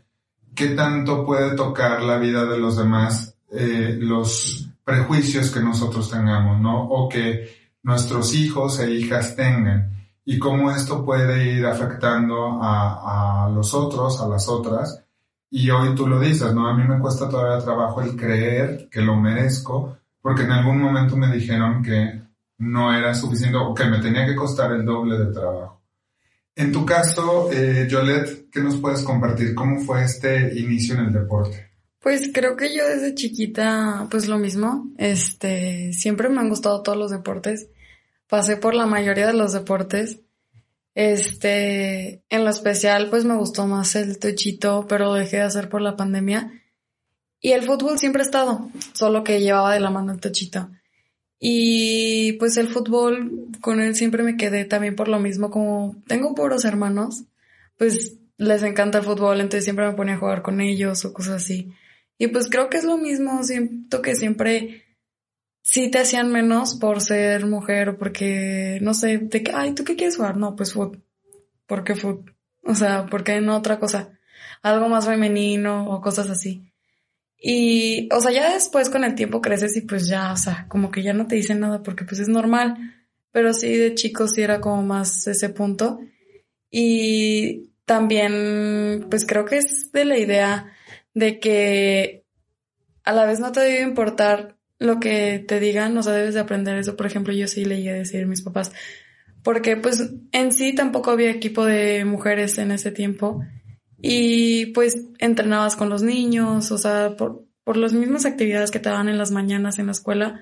qué 0.54 0.68
tanto 0.68 1.22
puede 1.26 1.54
tocar 1.54 2.00
la 2.00 2.16
vida 2.16 2.46
de 2.46 2.58
los 2.58 2.78
demás 2.78 3.36
eh, 3.52 3.94
los 4.00 4.66
prejuicios 4.82 5.50
que 5.50 5.60
nosotros 5.60 6.10
tengamos, 6.10 6.62
¿no? 6.62 6.82
O 6.82 7.10
que 7.10 7.74
nuestros 7.82 8.34
hijos 8.34 8.80
e 8.80 8.90
hijas 8.90 9.36
tengan 9.36 9.95
y 10.26 10.38
cómo 10.38 10.70
esto 10.70 11.04
puede 11.04 11.54
ir 11.54 11.64
afectando 11.64 12.62
a, 12.62 13.46
a 13.46 13.48
los 13.48 13.72
otros, 13.72 14.20
a 14.20 14.28
las 14.28 14.48
otras, 14.48 15.02
y 15.48 15.70
hoy 15.70 15.94
tú 15.94 16.06
lo 16.06 16.20
dices, 16.20 16.52
¿no? 16.52 16.68
A 16.68 16.76
mí 16.76 16.82
me 16.86 16.98
cuesta 16.98 17.28
todavía 17.28 17.64
trabajo 17.64 18.02
el 18.02 18.16
creer 18.16 18.88
que 18.90 19.00
lo 19.00 19.16
merezco, 19.16 19.96
porque 20.20 20.42
en 20.42 20.50
algún 20.50 20.82
momento 20.82 21.16
me 21.16 21.32
dijeron 21.32 21.82
que 21.82 22.20
no 22.58 22.92
era 22.92 23.14
suficiente 23.14 23.56
o 23.56 23.72
que 23.72 23.84
me 23.86 24.00
tenía 24.00 24.26
que 24.26 24.34
costar 24.34 24.72
el 24.72 24.84
doble 24.84 25.16
de 25.16 25.32
trabajo. 25.32 25.80
En 26.56 26.72
tu 26.72 26.84
caso, 26.84 27.48
eh, 27.52 27.86
¿qué 28.50 28.60
nos 28.60 28.76
puedes 28.76 29.02
compartir? 29.02 29.54
¿Cómo 29.54 29.78
fue 29.80 30.02
este 30.02 30.58
inicio 30.58 30.96
en 30.96 31.06
el 31.06 31.12
deporte? 31.12 31.70
Pues 32.00 32.30
creo 32.32 32.56
que 32.56 32.74
yo 32.74 32.86
desde 32.86 33.14
chiquita, 33.14 34.08
pues 34.10 34.26
lo 34.26 34.38
mismo, 34.38 34.90
este, 34.96 35.92
siempre 35.92 36.28
me 36.28 36.40
han 36.40 36.48
gustado 36.48 36.82
todos 36.82 36.98
los 36.98 37.10
deportes. 37.10 37.68
Pasé 38.28 38.56
por 38.56 38.74
la 38.74 38.86
mayoría 38.86 39.26
de 39.26 39.34
los 39.34 39.52
deportes. 39.52 40.20
Este, 40.94 42.24
en 42.30 42.44
lo 42.44 42.50
especial, 42.50 43.10
pues 43.10 43.24
me 43.24 43.36
gustó 43.36 43.66
más 43.66 43.94
el 43.96 44.18
techito, 44.18 44.86
pero 44.88 45.06
lo 45.06 45.14
dejé 45.14 45.36
de 45.36 45.42
hacer 45.42 45.68
por 45.68 45.82
la 45.82 45.96
pandemia. 45.96 46.62
Y 47.40 47.52
el 47.52 47.62
fútbol 47.62 47.98
siempre 47.98 48.22
ha 48.22 48.24
estado, 48.24 48.70
solo 48.94 49.22
que 49.22 49.40
llevaba 49.40 49.74
de 49.74 49.80
la 49.80 49.90
mano 49.90 50.12
el 50.12 50.20
techito. 50.20 50.70
Y 51.38 52.32
pues 52.34 52.56
el 52.56 52.68
fútbol, 52.68 53.48
con 53.60 53.80
él 53.80 53.94
siempre 53.94 54.22
me 54.22 54.36
quedé 54.36 54.64
también 54.64 54.96
por 54.96 55.08
lo 55.08 55.20
mismo, 55.20 55.50
como 55.50 56.02
tengo 56.06 56.34
puros 56.34 56.64
hermanos, 56.64 57.24
pues 57.76 58.16
les 58.38 58.62
encanta 58.62 58.98
el 58.98 59.04
fútbol, 59.04 59.40
entonces 59.40 59.64
siempre 59.64 59.86
me 59.86 59.94
ponía 59.94 60.14
a 60.14 60.18
jugar 60.18 60.42
con 60.42 60.60
ellos 60.60 61.04
o 61.04 61.12
cosas 61.12 61.42
así. 61.42 61.72
Y 62.18 62.28
pues 62.28 62.48
creo 62.48 62.70
que 62.70 62.78
es 62.78 62.84
lo 62.84 62.96
mismo, 62.96 63.42
siento 63.44 64.00
que 64.00 64.14
siempre 64.14 64.85
sí 65.66 65.90
te 65.90 65.98
hacían 65.98 66.30
menos 66.30 66.76
por 66.76 67.00
ser 67.00 67.44
mujer 67.44 67.88
o 67.88 67.98
porque, 67.98 68.78
no 68.82 68.94
sé, 68.94 69.18
de 69.18 69.42
que, 69.42 69.50
ay, 69.52 69.74
¿tú 69.74 69.82
qué 69.82 69.96
quieres 69.96 70.16
jugar? 70.16 70.36
No, 70.36 70.54
pues 70.54 70.72
fútbol. 70.72 71.02
¿Por 71.66 71.82
qué 71.82 71.96
fútbol? 71.96 72.36
O 72.62 72.76
sea, 72.76 73.06
¿por 73.06 73.24
qué 73.24 73.40
no 73.40 73.56
otra 73.56 73.80
cosa? 73.80 74.16
Algo 74.62 74.88
más 74.88 75.06
femenino 75.06 75.90
o 75.90 76.00
cosas 76.00 76.30
así. 76.30 76.72
Y, 77.36 78.08
o 78.12 78.20
sea, 78.20 78.30
ya 78.30 78.54
después 78.54 78.90
con 78.90 79.02
el 79.02 79.16
tiempo 79.16 79.40
creces 79.40 79.76
y 79.76 79.80
pues 79.80 80.06
ya, 80.06 80.32
o 80.32 80.36
sea, 80.36 80.66
como 80.68 80.92
que 80.92 81.02
ya 81.02 81.12
no 81.12 81.26
te 81.26 81.34
dicen 81.34 81.58
nada 81.58 81.82
porque 81.82 82.04
pues 82.04 82.20
es 82.20 82.28
normal. 82.28 82.76
Pero 83.32 83.52
sí, 83.52 83.76
de 83.76 83.94
chico 83.94 84.28
sí 84.28 84.42
era 84.42 84.60
como 84.60 84.82
más 84.84 85.26
ese 85.26 85.48
punto. 85.48 85.98
Y 86.70 87.72
también, 87.84 89.08
pues 89.10 89.26
creo 89.26 89.44
que 89.44 89.58
es 89.58 89.90
de 89.90 90.04
la 90.04 90.16
idea 90.16 90.72
de 91.12 91.40
que 91.40 92.24
a 93.02 93.12
la 93.12 93.26
vez 93.26 93.40
no 93.40 93.50
te 93.50 93.60
debe 93.60 93.80
importar 93.82 94.55
lo 94.78 95.00
que 95.00 95.38
te 95.46 95.60
digan, 95.60 95.96
o 95.96 96.02
sea, 96.02 96.12
debes 96.12 96.34
de 96.34 96.40
aprender 96.40 96.76
eso. 96.76 96.96
Por 96.96 97.06
ejemplo, 97.06 97.32
yo 97.32 97.48
sí 97.48 97.64
le 97.64 97.78
llegué 97.78 97.90
a 97.90 97.94
decir 97.94 98.26
mis 98.26 98.42
papás, 98.42 98.72
porque 99.42 99.76
pues 99.76 100.10
en 100.32 100.52
sí 100.52 100.74
tampoco 100.74 101.10
había 101.10 101.30
equipo 101.30 101.64
de 101.64 102.04
mujeres 102.04 102.58
en 102.58 102.72
ese 102.72 102.90
tiempo 102.90 103.42
y 104.00 104.66
pues 104.66 105.06
entrenabas 105.18 105.76
con 105.76 105.88
los 105.88 106.02
niños, 106.02 106.70
o 106.70 106.78
sea, 106.78 107.16
por, 107.16 107.44
por 107.64 107.76
las 107.76 107.92
mismas 107.92 108.26
actividades 108.26 108.70
que 108.70 108.78
te 108.78 108.88
daban 108.88 109.08
en 109.08 109.18
las 109.18 109.30
mañanas 109.30 109.78
en 109.78 109.86
la 109.86 109.92
escuela, 109.92 110.40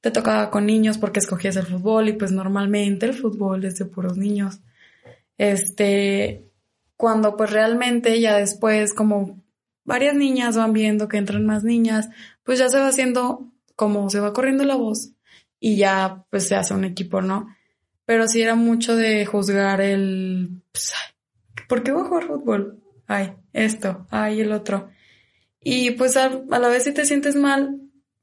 te 0.00 0.10
tocaba 0.10 0.50
con 0.50 0.66
niños 0.66 0.98
porque 0.98 1.20
escogías 1.20 1.56
el 1.56 1.66
fútbol 1.66 2.08
y 2.08 2.12
pues 2.12 2.30
normalmente 2.30 3.06
el 3.06 3.14
fútbol 3.14 3.64
es 3.64 3.76
de 3.78 3.86
puros 3.86 4.18
niños. 4.18 4.60
Este, 5.38 6.50
cuando 6.96 7.36
pues 7.36 7.50
realmente 7.50 8.20
ya 8.20 8.36
después 8.36 8.94
como 8.94 9.42
varias 9.84 10.14
niñas 10.14 10.56
van 10.56 10.72
viendo 10.72 11.08
que 11.08 11.16
entran 11.16 11.46
más 11.46 11.64
niñas, 11.64 12.10
pues 12.42 12.58
ya 12.58 12.68
se 12.68 12.78
va 12.78 12.88
haciendo 12.88 13.53
como 13.76 14.10
se 14.10 14.20
va 14.20 14.32
corriendo 14.32 14.64
la 14.64 14.76
voz 14.76 15.12
y 15.60 15.76
ya 15.76 16.24
pues 16.30 16.48
se 16.48 16.56
hace 16.56 16.74
un 16.74 16.84
equipo, 16.84 17.22
¿no? 17.22 17.48
Pero 18.04 18.28
sí 18.28 18.42
era 18.42 18.54
mucho 18.54 18.96
de 18.96 19.24
juzgar 19.24 19.80
el, 19.80 20.62
pues, 20.72 20.92
¿por 21.68 21.82
qué 21.82 21.92
voy 21.92 22.02
a 22.02 22.08
jugar 22.08 22.24
fútbol? 22.24 22.84
ay, 23.06 23.34
esto, 23.52 24.06
ay, 24.10 24.40
el 24.40 24.52
otro. 24.52 24.90
Y 25.60 25.92
pues 25.92 26.16
a, 26.16 26.28
la 26.28 26.68
vez 26.68 26.84
sí 26.84 26.92
te 26.92 27.04
sientes 27.04 27.36
mal, 27.36 27.80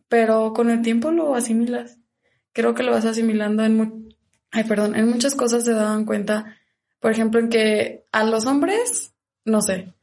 pero 0.08 0.54
con 0.54 0.70
el 0.70 0.82
tiempo 0.82 1.12
lo 1.12 1.36
asimilas. 1.36 1.98
Creo 2.54 2.74
que 2.74 2.84
lo 2.84 2.92
vas 2.92 3.06
asimilando 3.06 3.64
en, 3.64 4.10
ay, 4.52 4.64
perdón, 4.66 4.96
en 4.96 5.10
muchas 5.10 5.36
cosas 5.36 5.64
se 5.64 5.74
daban 5.74 6.06
cuenta, 6.06 6.58
por 7.00 7.12
ejemplo, 7.12 7.40
en 7.40 7.50
que 7.50 8.06
a 8.12 8.24
los 8.24 8.46
hombres, 8.46 9.14
no 9.46 9.62
sé, 9.62 9.94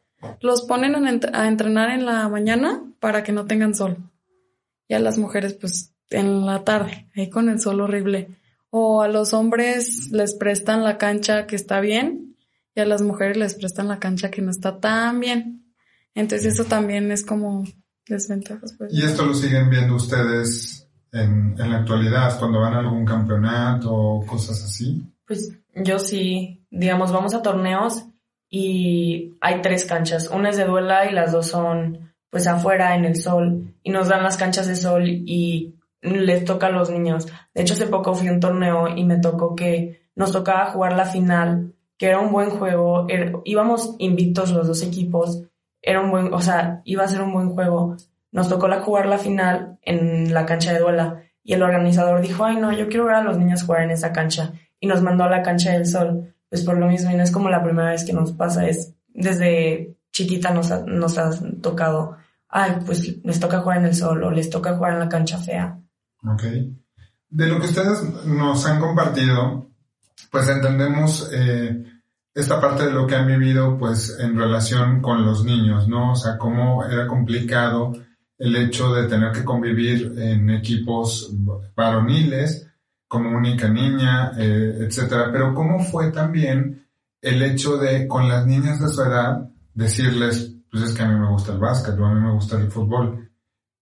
los 0.40 0.62
ponen 0.62 0.94
a 0.96 1.48
entrenar 1.48 1.90
en 1.90 2.06
la 2.06 2.28
mañana 2.28 2.82
para 2.98 3.22
que 3.22 3.32
no 3.32 3.46
tengan 3.46 3.74
sol. 3.74 3.98
Y 4.88 4.94
a 4.94 4.98
las 4.98 5.18
mujeres, 5.18 5.54
pues, 5.54 5.94
en 6.10 6.46
la 6.46 6.64
tarde, 6.64 7.08
ahí 7.14 7.28
con 7.28 7.48
el 7.48 7.60
sol 7.60 7.80
horrible. 7.80 8.28
O 8.70 9.02
a 9.02 9.08
los 9.08 9.32
hombres 9.32 10.10
les 10.10 10.34
prestan 10.34 10.84
la 10.84 10.98
cancha 10.98 11.46
que 11.46 11.56
está 11.56 11.80
bien 11.80 12.36
y 12.74 12.80
a 12.80 12.86
las 12.86 13.02
mujeres 13.02 13.36
les 13.36 13.54
prestan 13.54 13.88
la 13.88 13.98
cancha 13.98 14.30
que 14.30 14.42
no 14.42 14.50
está 14.50 14.78
tan 14.78 15.20
bien. 15.20 15.74
Entonces 16.14 16.54
eso 16.54 16.64
también 16.64 17.10
es 17.10 17.24
como 17.24 17.64
desventajas. 18.06 18.74
Pues. 18.76 18.92
¿Y 18.92 19.02
esto 19.02 19.24
lo 19.24 19.34
siguen 19.34 19.70
viendo 19.70 19.94
ustedes 19.94 20.86
en, 21.12 21.54
en 21.58 21.70
la 21.70 21.78
actualidad 21.78 22.38
cuando 22.38 22.60
van 22.60 22.74
a 22.74 22.80
algún 22.80 23.04
campeonato 23.04 23.92
o 23.92 24.26
cosas 24.26 24.62
así? 24.62 25.02
Pues 25.26 25.52
yo 25.74 25.98
sí, 25.98 26.66
digamos, 26.70 27.12
vamos 27.12 27.34
a 27.34 27.42
torneos 27.42 28.04
y 28.50 29.36
hay 29.40 29.62
tres 29.62 29.84
canchas. 29.84 30.28
Una 30.28 30.50
es 30.50 30.56
de 30.56 30.64
duela 30.64 31.10
y 31.10 31.14
las 31.14 31.32
dos 31.32 31.48
son 31.48 32.07
pues 32.30 32.46
afuera 32.46 32.94
en 32.94 33.04
el 33.04 33.16
sol 33.16 33.74
y 33.82 33.90
nos 33.90 34.08
dan 34.08 34.22
las 34.22 34.36
canchas 34.36 34.66
de 34.66 34.76
sol 34.76 35.04
y 35.06 35.74
les 36.00 36.44
toca 36.44 36.66
a 36.66 36.70
los 36.70 36.90
niños. 36.90 37.26
De 37.54 37.62
hecho, 37.62 37.74
hace 37.74 37.86
poco 37.86 38.14
fui 38.14 38.28
a 38.28 38.32
un 38.32 38.40
torneo 38.40 38.88
y 38.88 39.04
me 39.04 39.18
tocó 39.18 39.54
que 39.56 40.08
nos 40.14 40.32
tocaba 40.32 40.66
jugar 40.66 40.94
la 40.94 41.04
final 41.04 41.74
que 41.98 42.06
era 42.06 42.20
un 42.20 42.30
buen 42.30 42.50
juego, 42.50 43.06
íbamos 43.44 43.96
invictos 43.98 44.52
los 44.52 44.68
dos 44.68 44.82
equipos, 44.84 45.42
era 45.82 46.00
un 46.00 46.10
buen, 46.10 46.32
o 46.32 46.40
sea, 46.40 46.80
iba 46.84 47.02
a 47.02 47.08
ser 47.08 47.22
un 47.22 47.32
buen 47.32 47.50
juego. 47.50 47.96
Nos 48.30 48.48
tocó 48.48 48.68
la, 48.68 48.80
jugar 48.80 49.06
la 49.06 49.18
final 49.18 49.78
en 49.82 50.32
la 50.32 50.46
cancha 50.46 50.72
de 50.72 50.78
duela 50.78 51.24
y 51.42 51.54
el 51.54 51.62
organizador 51.62 52.20
dijo, 52.20 52.44
ay 52.44 52.56
no, 52.56 52.72
yo 52.72 52.88
quiero 52.88 53.06
ver 53.06 53.16
a 53.16 53.22
los 53.22 53.36
niños 53.36 53.64
jugar 53.64 53.82
en 53.82 53.90
esa 53.90 54.12
cancha 54.12 54.52
y 54.78 54.86
nos 54.86 55.02
mandó 55.02 55.24
a 55.24 55.30
la 55.30 55.42
cancha 55.42 55.72
del 55.72 55.86
sol. 55.86 56.34
Pues 56.48 56.64
por 56.64 56.78
lo 56.78 56.86
mismo, 56.86 57.10
y 57.10 57.14
no 57.14 57.22
es 57.22 57.32
como 57.32 57.50
la 57.50 57.62
primera 57.62 57.90
vez 57.90 58.04
que 58.04 58.12
nos 58.12 58.32
pasa, 58.32 58.66
es 58.66 58.94
desde 59.08 59.97
chiquita 60.18 60.50
nos 60.50 61.18
ha, 61.18 61.30
tocado, 61.62 62.16
ay, 62.48 62.78
pues 62.84 63.22
les 63.22 63.38
toca 63.38 63.60
jugar 63.60 63.78
en 63.78 63.86
el 63.86 63.94
sol 63.94 64.22
o 64.24 64.30
les 64.30 64.50
toca 64.50 64.76
jugar 64.76 64.94
en 64.94 64.98
la 65.00 65.08
cancha 65.08 65.38
fea. 65.38 65.78
Ok. 66.24 66.42
De 67.30 67.46
lo 67.46 67.60
que 67.60 67.66
ustedes 67.66 68.02
nos 68.24 68.66
han 68.66 68.80
compartido, 68.80 69.70
pues 70.30 70.48
entendemos 70.48 71.30
eh, 71.32 71.84
esta 72.34 72.60
parte 72.60 72.86
de 72.86 72.92
lo 72.92 73.06
que 73.06 73.14
han 73.14 73.28
vivido 73.28 73.78
pues 73.78 74.18
en 74.18 74.36
relación 74.36 75.00
con 75.00 75.24
los 75.24 75.44
niños, 75.44 75.86
¿no? 75.86 76.12
O 76.12 76.16
sea, 76.16 76.36
cómo 76.36 76.84
era 76.84 77.06
complicado 77.06 77.92
el 78.38 78.56
hecho 78.56 78.92
de 78.94 79.06
tener 79.06 79.30
que 79.32 79.44
convivir 79.44 80.14
en 80.16 80.50
equipos 80.50 81.32
varoniles 81.76 82.66
como 83.06 83.36
única 83.36 83.68
niña, 83.68 84.32
eh, 84.36 84.78
etcétera. 84.80 85.30
Pero 85.30 85.54
cómo 85.54 85.78
fue 85.80 86.10
también 86.10 86.86
el 87.20 87.42
hecho 87.42 87.76
de 87.76 88.08
con 88.08 88.28
las 88.28 88.46
niñas 88.46 88.80
de 88.80 88.88
su 88.88 89.02
edad 89.02 89.48
decirles, 89.78 90.56
pues 90.70 90.82
es 90.82 90.92
que 90.92 91.02
a 91.02 91.08
mí 91.08 91.18
me 91.18 91.30
gusta 91.30 91.52
el 91.52 91.58
básquet 91.58 91.98
o 91.98 92.04
a 92.04 92.12
mí 92.12 92.20
me 92.20 92.32
gusta 92.32 92.56
el 92.56 92.70
fútbol. 92.70 93.30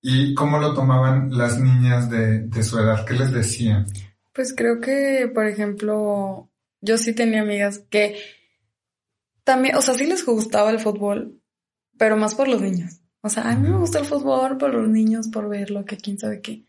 ¿Y 0.03 0.35
cómo 0.35 0.59
lo 0.59 0.75
tomaban 0.75 1.31
las 1.31 1.59
niñas 1.59 2.11
de, 2.11 2.41
de 2.43 2.63
su 2.63 2.79
edad? 2.79 3.05
¿Qué 3.07 3.15
les 3.15 3.33
decían? 3.33 3.87
Pues 4.35 4.55
creo 4.55 4.81
que, 4.81 5.31
por 5.35 5.47
ejemplo, 5.47 6.51
yo 6.83 6.99
sí 6.99 7.15
tenía 7.15 7.41
amigas 7.41 7.79
que 7.91 8.17
también, 9.43 9.77
o 9.77 9.81
sea, 9.81 9.95
sí 9.95 10.07
les 10.07 10.25
gustaba 10.25 10.71
el 10.71 10.81
fútbol, 10.81 11.41
pero 11.99 12.17
más 12.17 12.35
por 12.35 12.47
los 12.47 12.61
niños. 12.61 13.01
O 13.23 13.31
sea, 13.31 13.51
a 13.51 13.57
mí 13.57 13.69
me 13.69 13.79
gusta 13.79 13.99
el 13.99 14.05
fútbol 14.05 14.59
por 14.59 14.75
los 14.75 14.89
niños, 14.89 15.29
por 15.29 15.49
verlo, 15.49 15.87
que 15.87 15.97
quién 15.97 16.19
sabe 16.19 16.43
qué. 16.43 16.67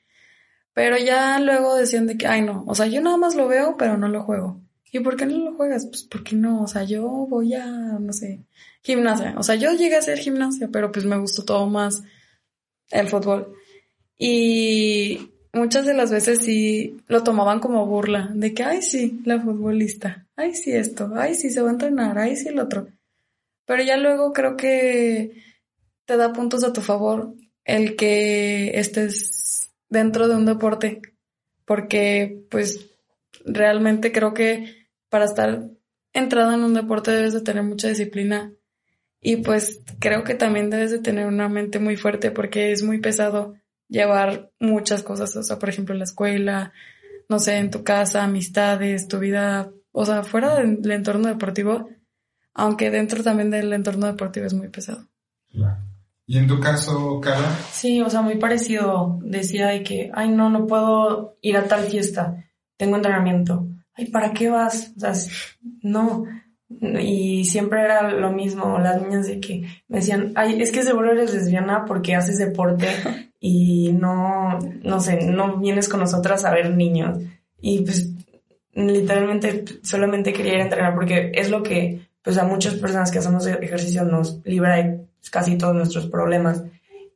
Pero 0.74 0.98
ya 0.98 1.38
luego 1.40 1.76
decían 1.76 2.08
de 2.08 2.18
que, 2.18 2.28
ay 2.28 2.44
no, 2.44 2.64
o 2.66 2.76
sea, 2.76 2.88
yo 2.88 3.02
nada 3.02 3.18
más 3.18 3.36
lo 3.36 3.48
veo, 3.50 3.76
pero 3.78 3.98
no 3.98 4.08
lo 4.08 4.24
juego. 4.24 4.62
¿Y 4.92 5.00
por 5.02 5.16
qué 5.18 5.26
no 5.26 5.38
lo 5.38 5.54
juegas? 5.56 5.86
Pues 5.86 6.04
porque 6.04 6.36
no, 6.36 6.64
o 6.64 6.68
sea, 6.68 6.84
yo 6.84 7.04
voy 7.06 7.54
a, 7.54 7.66
no 7.66 8.14
sé, 8.14 8.40
gimnasia. 8.82 9.36
O 9.38 9.44
sea, 9.44 9.56
yo 9.56 9.74
llegué 9.74 9.96
a 9.96 10.00
hacer 10.00 10.18
gimnasia, 10.20 10.70
pero 10.72 10.92
pues 10.92 11.06
me 11.06 11.18
gustó 11.18 11.44
todo 11.44 11.68
más 11.68 12.04
el 12.92 13.08
fútbol. 13.08 13.54
Y 14.18 15.32
muchas 15.54 15.86
de 15.86 15.94
las 15.94 16.12
veces 16.12 16.40
sí 16.40 16.98
lo 17.08 17.24
tomaban 17.24 17.60
como 17.60 17.86
burla, 17.86 18.32
de 18.34 18.54
que, 18.54 18.64
ay, 18.64 18.82
sí, 18.82 19.22
la 19.26 19.40
futbolista, 19.40 20.26
ay, 20.36 20.56
sí, 20.56 20.72
esto, 20.72 21.12
ay, 21.16 21.36
sí, 21.36 21.50
se 21.50 21.62
va 21.62 21.70
a 21.70 21.74
entrenar, 21.74 22.18
ay, 22.18 22.36
sí, 22.36 22.48
el 22.48 22.60
otro. 22.60 22.88
Pero 23.66 23.84
ya 23.84 23.98
luego 23.98 24.34
creo 24.34 24.56
que 24.56 25.44
te 26.06 26.18
da 26.18 26.32
puntos 26.34 26.64
a 26.64 26.74
tu 26.74 26.82
favor 26.82 27.34
el 27.66 27.96
que 27.98 28.80
estés 28.80 29.70
dentro 29.90 30.28
de 30.28 30.36
un 30.36 30.46
deporte, 30.46 31.02
porque 31.66 32.44
pues 32.50 32.90
realmente 33.46 34.12
creo 34.12 34.34
que 34.34 34.77
para 35.10 35.26
estar 35.26 35.70
entrado 36.14 36.54
en 36.54 36.64
un 36.64 36.74
deporte 36.74 37.12
debes 37.12 37.34
de 37.34 37.42
tener 37.42 37.64
mucha 37.64 37.88
disciplina 37.88 38.52
y 39.22 39.38
pues 39.38 39.82
creo 40.00 40.24
que 40.24 40.36
también 40.36 40.70
debes 40.70 40.92
de 40.92 41.00
tener 41.00 41.28
una 41.28 41.50
mente 41.50 41.80
muy 41.80 41.98
fuerte 41.98 42.32
porque 42.32 42.72
es 42.72 42.84
muy 42.84 43.00
pesado 43.00 43.56
llevar 43.90 44.52
muchas 44.60 45.04
cosas, 45.04 45.36
o 45.36 45.44
sea, 45.44 45.60
por 45.60 45.70
ejemplo, 45.70 45.96
la 45.96 46.04
escuela, 46.04 46.74
no 47.30 47.40
sé, 47.40 47.58
en 47.58 47.72
tu 47.72 47.84
casa, 47.84 48.24
amistades, 48.24 49.08
tu 49.08 49.20
vida, 49.20 49.72
o 49.92 50.06
sea, 50.06 50.24
fuera 50.24 50.56
del 50.56 50.92
entorno 50.92 51.30
deportivo, 51.30 51.90
aunque 52.54 52.90
dentro 52.92 53.24
también 53.24 53.50
del 53.50 53.72
entorno 53.74 54.08
deportivo 54.08 54.46
es 54.46 54.54
muy 54.54 54.70
pesado. 54.70 55.08
¿Y 56.26 56.38
en 56.38 56.48
tu 56.48 56.60
caso, 56.60 57.22
Carla? 57.22 57.50
Sí, 57.72 58.02
o 58.02 58.10
sea, 58.10 58.22
muy 58.22 58.38
parecido. 58.38 59.18
Decía 59.24 59.68
de 59.68 59.84
que, 59.84 60.12
ay, 60.14 60.30
no, 60.30 60.50
no 60.50 60.68
puedo 60.68 61.38
ir 61.42 61.56
a 61.56 61.64
tal 61.64 61.86
fiesta, 61.86 62.46
tengo 62.76 62.98
entrenamiento. 62.98 63.66
Ay, 63.98 64.06
¿para 64.08 64.32
qué 64.32 64.50
vas? 64.50 64.94
O 64.96 65.00
sea, 65.00 65.14
no. 65.82 66.26
Y 66.70 67.46
siempre 67.46 67.82
era 67.82 68.12
lo 68.12 68.32
mismo, 68.32 68.78
las 68.78 69.02
niñas 69.02 69.28
de 69.28 69.40
que 69.40 69.62
me 69.88 70.00
decían, 70.00 70.34
ay, 70.36 70.62
es 70.62 70.72
que 70.72 70.84
seguro 70.84 71.12
eres 71.12 71.34
lesbiana 71.34 71.86
porque 71.86 72.16
haces 72.16 72.38
deporte 72.38 72.88
y 73.40 73.94
no, 73.94 74.60
no 74.84 75.00
sé, 75.00 75.26
no 75.26 75.58
vienes 75.58 75.88
con 75.88 76.02
nosotras 76.02 76.46
a 76.46 76.52
ver 76.52 76.76
niños. 76.76 77.20
Y 77.60 77.82
pues 77.82 78.14
literalmente 78.74 79.66
solamente 79.82 80.34
quería 80.34 80.56
ir 80.56 80.60
a 80.60 80.64
entrenar 80.64 80.94
porque 80.94 81.32
es 81.34 81.50
lo 81.50 81.64
que, 81.64 82.08
pues 82.22 82.38
a 82.38 82.44
muchas 82.44 82.76
personas 82.76 83.12
que 83.12 83.20
hacemos 83.20 83.48
ejercicio 83.48 84.04
nos 84.04 84.42
libra 84.46 84.76
de 84.76 85.08
casi 85.32 85.58
todos 85.58 85.74
nuestros 85.74 86.08
problemas. 86.08 86.64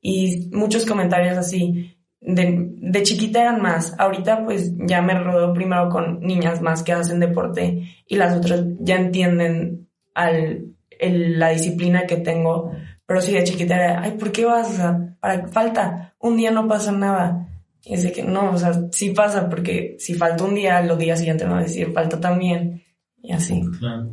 Y 0.02 0.50
muchos 0.52 0.86
comentarios 0.86 1.38
así, 1.38 1.96
de, 2.22 2.70
de 2.78 3.04
chiquita 3.04 3.42
eran 3.42 3.62
más. 3.62 3.94
Ahorita 3.98 4.46
pues 4.46 4.72
ya 4.78 5.02
me 5.02 5.16
rodeo 5.16 5.54
primero 5.54 5.90
con 5.90 6.22
niñas 6.22 6.62
más 6.62 6.84
que 6.84 6.94
hacen 6.94 7.20
deporte 7.20 7.84
y 8.08 8.16
las 8.16 8.38
otras 8.38 8.64
ya 8.80 8.96
entienden 8.96 9.90
al, 10.14 10.68
la 11.00 11.50
disciplina 11.50 12.06
que 12.06 12.18
tengo. 12.18 12.72
Pero 13.06 13.20
sí, 13.22 13.34
de 13.34 13.44
chiquita 13.44 13.76
era, 13.76 14.02
ay, 14.02 14.12
¿por 14.12 14.32
qué 14.32 14.46
vas? 14.46 14.80
O 14.80 15.18
para 15.20 15.48
falta, 15.50 16.16
un 16.20 16.38
día 16.38 16.52
no 16.52 16.68
pasa 16.68 16.92
nada. 16.92 17.48
Y 17.84 17.96
es 17.96 18.12
que 18.12 18.24
no, 18.24 18.52
o 18.52 18.58
sea, 18.58 18.90
sí 18.92 19.10
pasa, 19.10 19.50
porque 19.50 19.96
si 20.00 20.14
falta 20.14 20.44
un 20.44 20.56
día, 20.56 20.82
los 20.82 21.00
días 21.00 21.18
siguientes 21.18 21.48
van 21.48 21.60
a 21.60 21.64
decir 21.64 21.92
falta 21.92 22.20
también. 22.20 22.84
Y 23.24 23.34
así. 23.34 23.62
Claro. 23.80 24.10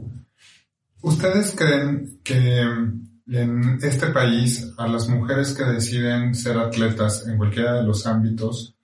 ¿Ustedes 1.01 1.55
creen 1.55 2.19
que 2.25 2.65
en 3.31 3.79
este 3.83 4.09
país 4.09 4.73
a 4.79 4.87
las 4.89 5.09
mujeres 5.09 5.55
que 5.55 5.65
deciden 5.65 6.35
ser 6.35 6.59
atletas 6.59 7.27
en 7.27 7.37
cualquiera 7.37 7.75
de 7.75 7.85
los 7.85 8.07
ámbitos 8.07 8.75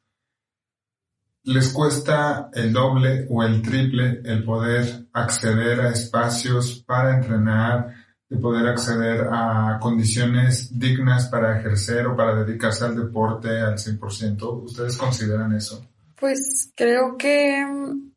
les 1.44 1.72
cuesta 1.72 2.50
el 2.54 2.72
doble 2.72 3.26
o 3.28 3.42
el 3.42 3.60
triple 3.62 4.22
el 4.24 4.44
poder 4.44 5.06
acceder 5.12 5.80
a 5.80 5.90
espacios 5.90 6.82
para 6.86 7.16
entrenar, 7.16 7.94
de 8.28 8.38
poder 8.38 8.66
acceder 8.66 9.28
a 9.30 9.78
condiciones 9.80 10.78
dignas 10.78 11.28
para 11.28 11.58
ejercer 11.58 12.06
o 12.06 12.16
para 12.16 12.42
dedicarse 12.42 12.86
al 12.86 12.96
deporte 12.96 13.60
al 13.60 13.74
100%. 13.74 14.64
¿Ustedes 14.64 14.96
consideran 14.96 15.54
eso? 15.54 15.86
Pues 16.18 16.72
creo 16.74 17.16
que 17.18 17.62
mm, 17.64 18.12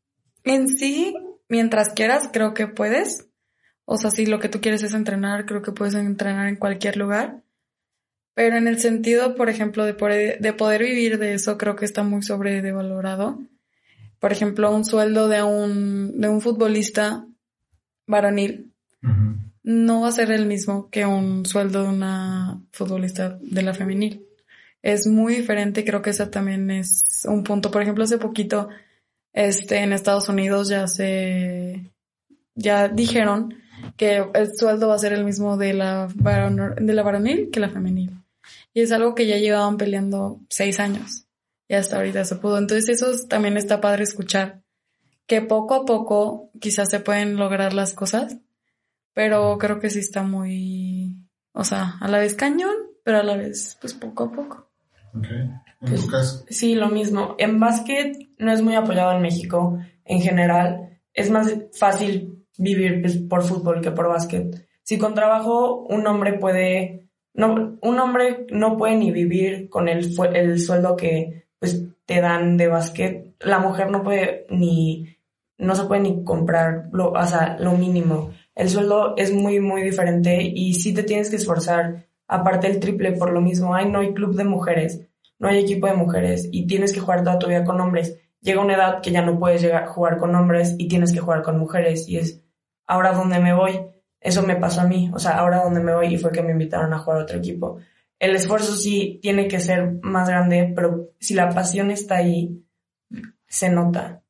en 0.45 0.67
sí, 0.69 1.13
mientras 1.49 1.89
quieras, 1.89 2.29
creo 2.31 2.53
que 2.53 2.67
puedes. 2.67 3.26
O 3.89 3.95
sea, 3.97 4.11
si 4.11 4.25
lo 4.25 4.39
que 4.41 4.49
tú 4.49 4.59
quieres 4.59 4.83
es 4.83 4.93
entrenar, 4.93 5.45
creo 5.45 5.61
que 5.61 5.71
puedes 5.71 5.93
entrenar 5.93 6.47
en 6.47 6.57
cualquier 6.57 6.97
lugar. 6.97 7.41
Pero 8.33 8.57
en 8.57 8.67
el 8.67 8.79
sentido, 8.79 9.33
por 9.35 9.49
ejemplo, 9.49 9.85
de 9.85 9.93
poder, 9.93 10.41
de 10.41 10.51
poder 10.51 10.83
vivir 10.83 11.17
de 11.17 11.33
eso, 11.33 11.57
creo 11.57 11.77
que 11.77 11.85
está 11.85 12.03
muy 12.03 12.21
sobrevalorado. 12.21 13.39
Por 14.19 14.33
ejemplo, 14.33 14.75
un 14.75 14.83
sueldo 14.83 15.29
de 15.29 15.41
un, 15.41 16.19
de 16.19 16.27
un 16.27 16.41
futbolista 16.41 17.25
varonil 18.07 18.73
no 19.63 20.01
va 20.01 20.09
a 20.09 20.11
ser 20.11 20.31
el 20.31 20.47
mismo 20.47 20.89
que 20.89 21.05
un 21.05 21.45
sueldo 21.45 21.83
de 21.83 21.89
una 21.89 22.61
futbolista 22.73 23.39
de 23.41 23.61
la 23.61 23.73
femenil. 23.73 24.25
Es 24.81 25.07
muy 25.07 25.35
diferente, 25.35 25.85
creo 25.85 26.01
que 26.01 26.09
ese 26.09 26.25
también 26.27 26.69
es 26.71 27.25
un 27.25 27.43
punto. 27.43 27.71
Por 27.71 27.81
ejemplo, 27.81 28.03
hace 28.03 28.17
poquito, 28.17 28.67
este, 29.31 29.77
en 29.77 29.93
Estados 29.93 30.27
Unidos 30.27 30.67
ya 30.67 30.87
se, 30.87 31.89
ya 32.53 32.89
dijeron 32.89 33.53
que 33.95 34.25
el 34.33 34.57
sueldo 34.57 34.87
va 34.87 34.95
a 34.95 34.99
ser 34.99 35.13
el 35.13 35.23
mismo 35.23 35.57
de 35.57 35.73
la, 35.73 36.07
de 36.07 36.93
la 36.93 37.03
varonil 37.03 37.49
que 37.51 37.59
la 37.59 37.69
femenil. 37.69 38.11
Y 38.73 38.81
es 38.81 38.91
algo 38.91 39.15
que 39.15 39.27
ya 39.27 39.37
llevaban 39.37 39.77
peleando 39.77 40.39
seis 40.49 40.79
años. 40.79 41.25
Y 41.67 41.73
hasta 41.73 41.97
ahorita 41.97 42.23
se 42.25 42.35
pudo. 42.35 42.57
Entonces 42.57 42.89
eso 42.89 43.27
también 43.27 43.57
está 43.57 43.81
padre 43.81 44.03
escuchar. 44.03 44.61
Que 45.25 45.41
poco 45.41 45.73
a 45.75 45.85
poco 45.85 46.51
quizás 46.59 46.89
se 46.89 46.99
pueden 46.99 47.35
lograr 47.37 47.73
las 47.73 47.93
cosas. 47.93 48.37
Pero 49.13 49.57
creo 49.57 49.79
que 49.79 49.89
sí 49.89 49.99
está 49.99 50.21
muy, 50.21 51.15
o 51.51 51.63
sea, 51.63 51.97
a 51.99 52.07
la 52.07 52.19
vez 52.19 52.35
cañón, 52.35 52.75
pero 53.03 53.17
a 53.17 53.23
la 53.23 53.35
vez, 53.35 53.75
pues 53.81 53.95
poco 53.95 54.25
a 54.25 54.31
poco. 54.31 54.69
Ok. 55.15 55.25
¿En 55.81 55.95
tu 55.95 56.07
caso? 56.07 56.45
Sí, 56.49 56.75
lo 56.75 56.89
mismo. 56.89 57.35
En 57.39 57.59
básquet 57.59 58.15
no 58.37 58.51
es 58.51 58.61
muy 58.61 58.75
apoyado 58.75 59.13
en 59.13 59.23
México 59.23 59.79
en 60.05 60.21
general. 60.21 61.01
Es 61.13 61.31
más 61.31 61.51
fácil 61.73 62.36
vivir 62.57 63.01
pues, 63.01 63.17
por 63.17 63.43
fútbol 63.43 63.81
que 63.81 63.91
por 63.91 64.07
básquet. 64.07 64.67
Si 64.83 64.97
con 64.97 65.13
trabajo 65.13 65.85
un 65.89 66.05
hombre 66.07 66.33
puede 66.33 67.07
no, 67.37 67.77
un 67.81 67.99
hombre 67.99 68.47
no 68.49 68.77
puede 68.77 68.95
ni 68.95 69.11
vivir 69.11 69.69
con 69.69 69.87
el, 69.87 70.09
el 70.33 70.59
sueldo 70.59 70.95
que 70.95 71.45
pues 71.59 71.83
te 72.05 72.19
dan 72.19 72.57
de 72.57 72.67
básquet. 72.67 73.35
La 73.41 73.59
mujer 73.59 73.91
no 73.91 74.03
puede 74.03 74.47
ni, 74.49 75.15
no 75.59 75.75
se 75.75 75.85
puede 75.85 76.01
ni 76.01 76.23
comprar 76.23 76.89
lo, 76.91 77.11
o 77.11 77.25
sea, 77.25 77.55
lo 77.59 77.73
mínimo. 77.73 78.31
El 78.55 78.69
sueldo 78.69 79.15
es 79.17 79.31
muy, 79.31 79.59
muy 79.59 79.83
diferente 79.83 80.41
y 80.41 80.73
sí 80.73 80.95
te 80.95 81.03
tienes 81.03 81.29
que 81.29 81.35
esforzar. 81.35 82.07
Aparte 82.27 82.67
el 82.67 82.79
triple 82.79 83.11
por 83.11 83.31
lo 83.31 83.39
mismo. 83.39 83.75
Ay, 83.75 83.87
no 83.89 83.99
hay 83.99 84.13
club 84.13 84.35
de 84.35 84.43
mujeres, 84.43 85.07
no 85.37 85.47
hay 85.47 85.59
equipo 85.59 85.85
de 85.85 85.93
mujeres 85.93 86.49
y 86.51 86.65
tienes 86.65 86.91
que 86.91 86.99
jugar 86.99 87.23
toda 87.23 87.37
tu 87.37 87.47
vida 87.47 87.63
con 87.63 87.79
hombres. 87.79 88.19
Llega 88.41 88.63
una 88.63 88.73
edad 88.73 89.01
que 89.01 89.11
ya 89.11 89.21
no 89.21 89.37
puedes 89.37 89.61
llegar 89.61 89.83
a 89.83 89.87
jugar 89.87 90.17
con 90.17 90.33
hombres 90.33 90.75
y 90.79 90.87
tienes 90.87 91.13
que 91.13 91.19
jugar 91.19 91.43
con 91.43 91.59
mujeres 91.59 92.09
y 92.09 92.17
es 92.17 92.43
ahora 92.87 93.13
donde 93.13 93.39
me 93.39 93.53
voy 93.53 93.79
eso 94.19 94.43
me 94.43 94.55
pasó 94.55 94.81
a 94.81 94.87
mí, 94.87 95.09
o 95.13 95.19
sea, 95.19 95.37
ahora 95.37 95.63
donde 95.63 95.79
me 95.79 95.93
voy 95.93 96.13
y 96.13 96.17
fue 96.17 96.31
que 96.31 96.41
me 96.41 96.51
invitaron 96.51 96.93
a 96.93 96.99
jugar 96.99 97.19
a 97.19 97.23
otro 97.23 97.37
equipo. 97.37 97.79
El 98.19 98.35
esfuerzo 98.35 98.75
sí 98.75 99.19
tiene 99.21 99.47
que 99.47 99.59
ser 99.59 99.99
más 100.01 100.27
grande, 100.27 100.73
pero 100.75 101.11
si 101.19 101.33
la 101.33 101.49
pasión 101.49 101.91
está 101.91 102.17
ahí, 102.17 102.63
se 103.47 103.69
nota. 103.69 104.21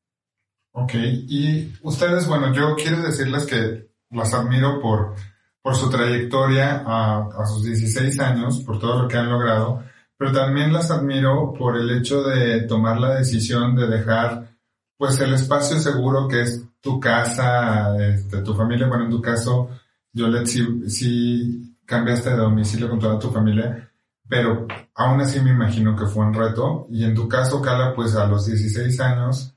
Ok, 0.72 0.94
y 0.94 1.72
ustedes, 1.82 2.28
bueno, 2.28 2.52
yo 2.52 2.76
quiero 2.76 3.02
decirles 3.02 3.46
que 3.46 3.88
las 4.10 4.34
admiro 4.34 4.80
por, 4.80 5.14
por 5.62 5.74
su 5.74 5.90
trayectoria 5.90 6.84
a, 6.86 7.26
a 7.26 7.46
sus 7.46 7.64
16 7.64 8.20
años, 8.20 8.60
por 8.60 8.78
todo 8.78 9.02
lo 9.02 9.08
que 9.08 9.16
han 9.16 9.30
logrado, 9.30 9.82
pero 10.16 10.32
también 10.32 10.72
las 10.72 10.90
admiro 10.90 11.54
por 11.54 11.76
el 11.76 11.90
hecho 11.90 12.22
de 12.22 12.62
tomar 12.62 13.00
la 13.00 13.14
decisión 13.14 13.74
de 13.74 13.88
dejar 13.88 14.57
pues 14.98 15.20
el 15.20 15.32
espacio 15.32 15.78
seguro 15.78 16.26
que 16.26 16.42
es 16.42 16.62
tu 16.80 16.98
casa, 16.98 17.96
este, 18.04 18.42
tu 18.42 18.52
familia, 18.54 18.88
bueno, 18.88 19.04
en 19.04 19.10
tu 19.10 19.22
caso, 19.22 19.70
Yolet, 20.12 20.46
sí, 20.46 20.90
sí 20.90 21.76
cambiaste 21.86 22.30
de 22.30 22.36
domicilio 22.36 22.90
con 22.90 22.98
toda 22.98 23.18
tu 23.18 23.30
familia, 23.30 23.90
pero 24.28 24.66
aún 24.94 25.20
así 25.20 25.40
me 25.40 25.50
imagino 25.50 25.96
que 25.96 26.06
fue 26.06 26.26
un 26.26 26.34
reto. 26.34 26.88
Y 26.90 27.04
en 27.04 27.14
tu 27.14 27.28
caso, 27.28 27.62
Carla, 27.62 27.94
pues 27.94 28.14
a 28.16 28.26
los 28.26 28.46
16 28.46 29.00
años, 29.00 29.54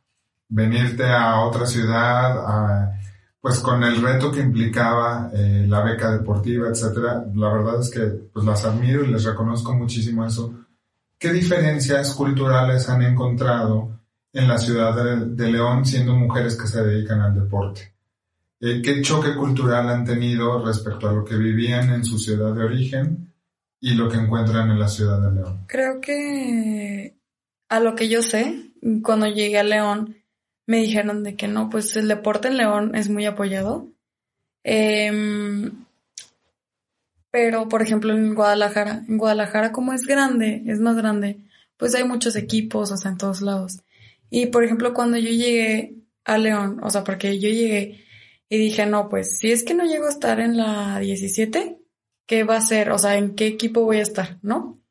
venirte 0.48 1.10
a 1.10 1.42
otra 1.42 1.66
ciudad, 1.66 2.92
pues 3.42 3.60
con 3.60 3.84
el 3.84 4.00
reto 4.00 4.32
que 4.32 4.42
implicaba 4.42 5.32
eh, 5.34 5.66
la 5.68 5.82
beca 5.82 6.12
deportiva, 6.12 6.70
etcétera, 6.70 7.26
la 7.34 7.52
verdad 7.52 7.80
es 7.82 7.90
que 7.90 8.02
pues 8.32 8.46
las 8.46 8.64
admiro 8.64 9.04
y 9.04 9.08
les 9.08 9.24
reconozco 9.24 9.74
muchísimo 9.74 10.24
eso. 10.24 10.54
¿Qué 11.18 11.34
diferencias 11.34 12.14
culturales 12.14 12.88
han 12.90 13.02
encontrado 13.02 14.01
en 14.34 14.48
la 14.48 14.58
ciudad 14.58 15.26
de 15.26 15.52
León 15.52 15.86
siendo 15.86 16.16
mujeres 16.16 16.56
que 16.56 16.68
se 16.68 16.84
dedican 16.84 17.22
al 17.22 17.36
deporte? 17.36 17.94
Eh, 18.64 18.80
qué 18.84 19.02
choque 19.02 19.36
cultural 19.36 19.90
han 19.90 20.06
tenido 20.06 20.64
respecto 20.64 21.10
a 21.10 21.14
lo 21.14 21.26
que 21.26 21.36
vivían 21.36 21.92
en 21.92 22.06
su 22.06 22.20
ciudad 22.20 22.54
de 22.54 22.64
origen 22.64 23.34
y 23.80 23.96
lo 23.96 24.08
que 24.08 24.18
encuentran 24.18 24.70
en 24.70 24.80
la 24.80 24.88
ciudad 24.88 25.20
de 25.20 25.32
León. 25.32 25.66
Creo 25.68 26.00
que 26.00 27.16
a 27.70 27.80
lo 27.80 27.96
que 27.96 28.08
yo 28.08 28.22
sé, 28.22 28.72
cuando 29.02 29.26
llegué 29.28 29.58
a 29.58 29.64
León, 29.64 30.18
me 30.68 30.78
dijeron 30.78 31.24
de 31.24 31.36
que 31.36 31.48
no, 31.48 31.72
pues 31.72 31.96
el 31.98 32.08
deporte 32.08 32.50
en 32.50 32.58
León 32.58 32.94
es 32.94 33.10
muy 33.10 33.26
apoyado. 33.26 33.88
Em, 34.64 35.86
pero, 37.32 37.68
por 37.68 37.82
ejemplo, 37.82 38.14
en 38.14 38.36
Guadalajara, 38.36 39.04
en 39.08 39.18
Guadalajara 39.18 39.72
como 39.72 39.92
es 39.94 40.04
grande, 40.04 40.62
es 40.68 40.80
más 40.80 40.96
grande, 40.96 41.40
pues 41.78 41.96
hay 41.96 42.04
muchos 42.04 42.36
equipos, 42.36 42.92
o 42.92 42.98
sea, 42.98 43.10
en 43.10 43.18
todos 43.18 43.42
lados. 43.42 43.80
Y, 44.32 44.48
por 44.48 44.64
ejemplo, 44.64 44.94
cuando 44.94 45.18
yo 45.18 45.30
llegué 45.30 45.98
a 46.24 46.38
León, 46.38 46.80
o 46.82 46.90
sea, 46.90 47.04
porque 47.04 47.38
yo 47.38 47.50
llegué 47.50 48.06
y 48.50 48.58
dije, 48.58 48.86
no, 48.86 49.10
pues 49.10 49.38
si 49.38 49.52
es 49.52 49.64
que 49.64 49.74
no 49.74 49.86
llego 49.86 50.08
a 50.08 50.10
estar 50.10 50.40
en 50.40 50.58
la 50.58 51.00
17, 51.00 51.80
¿qué 52.26 52.44
va 52.44 52.56
a 52.58 52.62
ser? 52.62 52.92
O 52.92 52.98
sea, 52.98 53.18
¿en 53.18 53.36
qué 53.36 53.48
equipo 53.48 53.84
voy 53.84 53.98
a 53.98 54.04
estar? 54.04 54.40
¿No? 54.42 54.82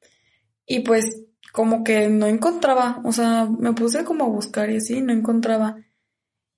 Y 0.67 0.81
pues 0.81 1.25
como 1.53 1.85
que 1.85 2.09
no 2.09 2.27
encontraba, 2.27 3.01
o 3.05 3.13
sea, 3.13 3.47
me 3.47 3.73
puse 3.73 4.05
como 4.05 4.25
a 4.27 4.29
buscar 4.29 4.71
y 4.71 4.77
así, 4.77 5.01
no 5.01 5.13
encontraba. 5.13 5.79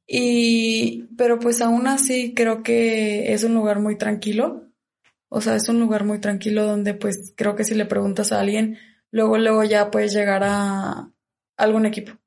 Y, 0.07 1.05
pero 1.17 1.39
pues 1.39 1.63
aún 1.63 1.87
así 1.87 2.35
creo 2.35 2.63
que 2.63 3.33
es 3.33 3.45
un 3.45 3.55
lugar 3.55 3.81
muy 3.81 3.97
tranquilo. 3.97 4.69
O 5.29 5.41
sea, 5.41 5.57
es 5.57 5.69
un 5.69 5.81
lugar 5.81 6.05
muy 6.05 6.21
tranquilo 6.21 6.67
donde 6.67 6.95
pues 6.95 7.33
creo 7.37 7.57
que 7.57 7.65
si 7.65 7.75
le 7.75 7.87
preguntas 7.87 8.33
a 8.33 8.41
alguien, 8.41 8.79
luego, 9.11 9.39
luego 9.39 9.65
ya 9.65 9.91
puedes 9.91 10.13
llegar 10.13 10.43
a 10.45 11.13
algún 11.57 11.87
equipo. 11.87 12.22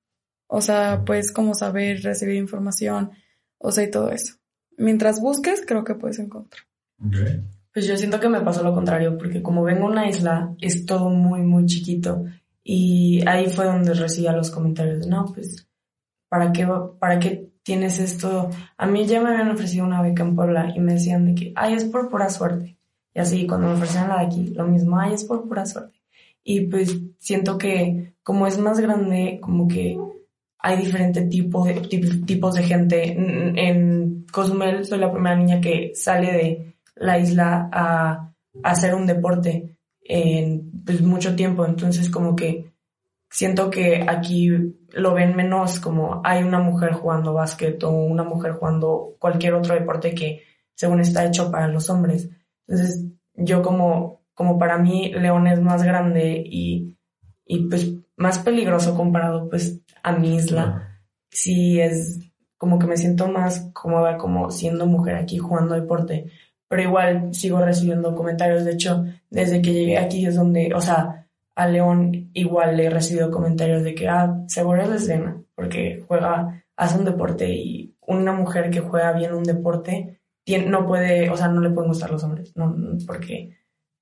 O 0.47 0.61
sea, 0.61 1.03
puedes 1.05 1.31
como 1.31 1.55
saber, 1.55 2.01
recibir 2.01 2.35
información, 2.35 3.11
o 3.57 3.71
sea, 3.71 3.83
y 3.83 3.91
todo 3.91 4.11
eso 4.11 4.35
mientras 4.77 5.21
busques, 5.21 5.63
creo 5.65 5.83
que 5.83 5.95
puedes 5.95 6.19
encontrar. 6.19 6.63
Pues 7.73 7.87
yo 7.87 7.97
siento 7.97 8.19
que 8.19 8.29
me 8.29 8.41
pasó 8.41 8.63
lo 8.63 8.73
contrario, 8.73 9.17
porque 9.17 9.41
como 9.41 9.63
vengo 9.63 9.87
a 9.87 9.91
una 9.91 10.07
isla, 10.07 10.55
es 10.61 10.85
todo 10.85 11.09
muy, 11.09 11.41
muy 11.41 11.65
chiquito. 11.65 12.23
Y 12.63 13.21
ahí 13.27 13.47
fue 13.47 13.65
donde 13.65 13.93
recibía 13.93 14.31
los 14.31 14.49
comentarios 14.49 15.01
de, 15.01 15.07
no, 15.07 15.25
pues, 15.33 15.67
¿para 16.29 16.51
qué, 16.51 16.67
¿para 16.99 17.19
qué 17.19 17.51
tienes 17.63 17.99
esto? 17.99 18.49
A 18.77 18.87
mí 18.87 19.05
ya 19.05 19.21
me 19.21 19.29
habían 19.29 19.51
ofrecido 19.51 19.85
una 19.85 20.01
beca 20.01 20.23
en 20.23 20.35
Puebla 20.35 20.73
y 20.75 20.79
me 20.79 20.93
decían 20.93 21.25
de 21.25 21.35
que, 21.35 21.53
ay, 21.55 21.73
es 21.73 21.85
por 21.85 22.09
pura 22.09 22.29
suerte. 22.29 22.77
Y 23.13 23.19
así, 23.19 23.45
cuando 23.45 23.67
me 23.67 23.73
ofrecían 23.73 24.09
la 24.09 24.19
de 24.19 24.25
aquí, 24.25 24.47
lo 24.47 24.65
mismo, 24.65 24.99
ay, 24.99 25.13
es 25.13 25.23
por 25.25 25.47
pura 25.47 25.65
suerte. 25.65 26.01
Y 26.43 26.61
pues 26.67 26.97
siento 27.17 27.57
que 27.57 28.15
como 28.23 28.47
es 28.47 28.57
más 28.57 28.79
grande, 28.79 29.39
como 29.41 29.67
que 29.67 29.97
hay 30.59 30.77
diferentes 30.77 31.29
tipo 31.29 31.65
de, 31.65 31.81
tip- 31.81 32.25
tipos 32.25 32.55
de 32.55 32.63
gente. 32.63 33.11
En, 33.11 33.57
en 33.57 34.25
Cozumel 34.31 34.85
soy 34.85 34.99
la 34.99 35.11
primera 35.11 35.35
niña 35.35 35.61
que 35.61 35.91
sale 35.95 36.31
de 36.31 36.75
la 36.95 37.19
isla 37.19 37.69
a, 37.71 38.11
a 38.63 38.69
hacer 38.71 38.95
un 38.95 39.05
deporte 39.05 39.77
en 40.01 40.71
pues, 40.85 41.01
mucho 41.01 41.35
tiempo. 41.35 41.65
Entonces 41.65 42.09
como 42.09 42.35
que 42.35 42.73
siento 43.29 43.69
que 43.69 44.05
aquí 44.07 44.49
lo 44.91 45.13
ven 45.13 45.35
menos 45.35 45.79
como 45.79 46.21
hay 46.23 46.41
una 46.43 46.59
mujer 46.59 46.93
jugando 46.93 47.33
básquet 47.33 47.83
o 47.83 47.89
una 47.91 48.23
mujer 48.23 48.53
jugando 48.53 49.15
cualquier 49.19 49.53
otro 49.55 49.73
deporte 49.75 50.15
que 50.15 50.41
según 50.73 51.01
está 51.01 51.25
hecho 51.25 51.51
para 51.51 51.67
los 51.67 51.89
hombres. 51.89 52.29
Entonces 52.67 53.05
yo 53.33 53.61
como, 53.61 54.21
como 54.33 54.57
para 54.57 54.77
mí 54.77 55.11
León 55.13 55.47
es 55.47 55.61
más 55.61 55.83
grande 55.83 56.41
y, 56.45 56.95
y 57.45 57.67
pues 57.67 57.91
más 58.17 58.39
peligroso 58.39 58.95
comparado 58.95 59.49
pues 59.49 59.81
a 60.03 60.13
mi 60.13 60.35
isla. 60.35 61.01
Sí 61.29 61.79
es 61.79 62.19
como 62.57 62.79
que 62.79 62.87
me 62.87 62.97
siento 62.97 63.27
más 63.27 63.69
cómoda 63.73 64.17
como 64.17 64.49
siendo 64.51 64.85
mujer 64.85 65.15
aquí 65.15 65.37
jugando 65.37 65.75
deporte. 65.75 66.31
Pero 66.67 66.81
igual 66.81 67.33
sigo 67.33 67.59
recibiendo 67.59 68.15
comentarios. 68.15 68.65
De 68.65 68.71
hecho, 68.71 69.05
desde 69.29 69.61
que 69.61 69.73
llegué 69.73 69.97
aquí 69.97 70.25
es 70.25 70.35
donde, 70.35 70.73
o 70.73 70.81
sea, 70.81 71.27
a 71.55 71.67
León 71.67 72.31
igual 72.33 72.77
le 72.77 72.85
he 72.85 72.89
recibido 72.89 73.31
comentarios 73.31 73.83
de 73.83 73.95
que, 73.95 74.07
ah, 74.09 74.43
seguro 74.47 74.81
es 74.81 74.89
lesbiana, 74.89 75.41
porque 75.55 76.03
juega, 76.07 76.65
hace 76.75 76.97
un 76.97 77.05
deporte 77.05 77.49
y 77.49 77.95
una 78.01 78.33
mujer 78.33 78.69
que 78.69 78.81
juega 78.81 79.13
bien 79.13 79.33
un 79.33 79.43
deporte 79.43 80.19
tiene, 80.43 80.67
no 80.67 80.85
puede, 80.85 81.29
o 81.29 81.37
sea, 81.37 81.47
no 81.47 81.61
le 81.61 81.69
pueden 81.69 81.89
gustar 81.89 82.11
los 82.11 82.23
hombres, 82.23 82.51
no, 82.55 82.75
porque, 83.07 83.57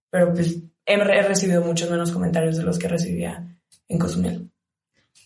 pero 0.10 0.34
pues 0.34 0.62
he, 0.86 0.94
he 0.94 1.22
recibido 1.22 1.64
muchos 1.64 1.90
menos 1.92 2.12
comentarios 2.12 2.58
de 2.58 2.64
los 2.64 2.80
que 2.80 2.88
recibía 2.88 3.53
en 3.88 4.00
Cozumel. 4.00 4.50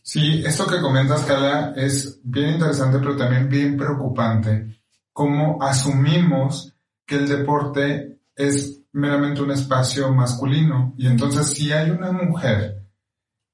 Sí, 0.03 0.43
esto 0.45 0.65
que 0.65 0.79
comentas, 0.79 1.23
Carla, 1.23 1.73
es 1.75 2.19
bien 2.23 2.51
interesante, 2.51 2.99
pero 2.99 3.17
también 3.17 3.49
bien 3.49 3.75
preocupante. 3.75 4.81
Cómo 5.11 5.61
asumimos 5.61 6.73
que 7.05 7.15
el 7.15 7.27
deporte 7.27 8.19
es 8.35 8.81
meramente 8.93 9.41
un 9.41 9.51
espacio 9.51 10.13
masculino. 10.13 10.93
Y 10.97 11.07
entonces, 11.07 11.47
si 11.49 11.71
hay 11.71 11.89
una 11.89 12.11
mujer 12.11 12.83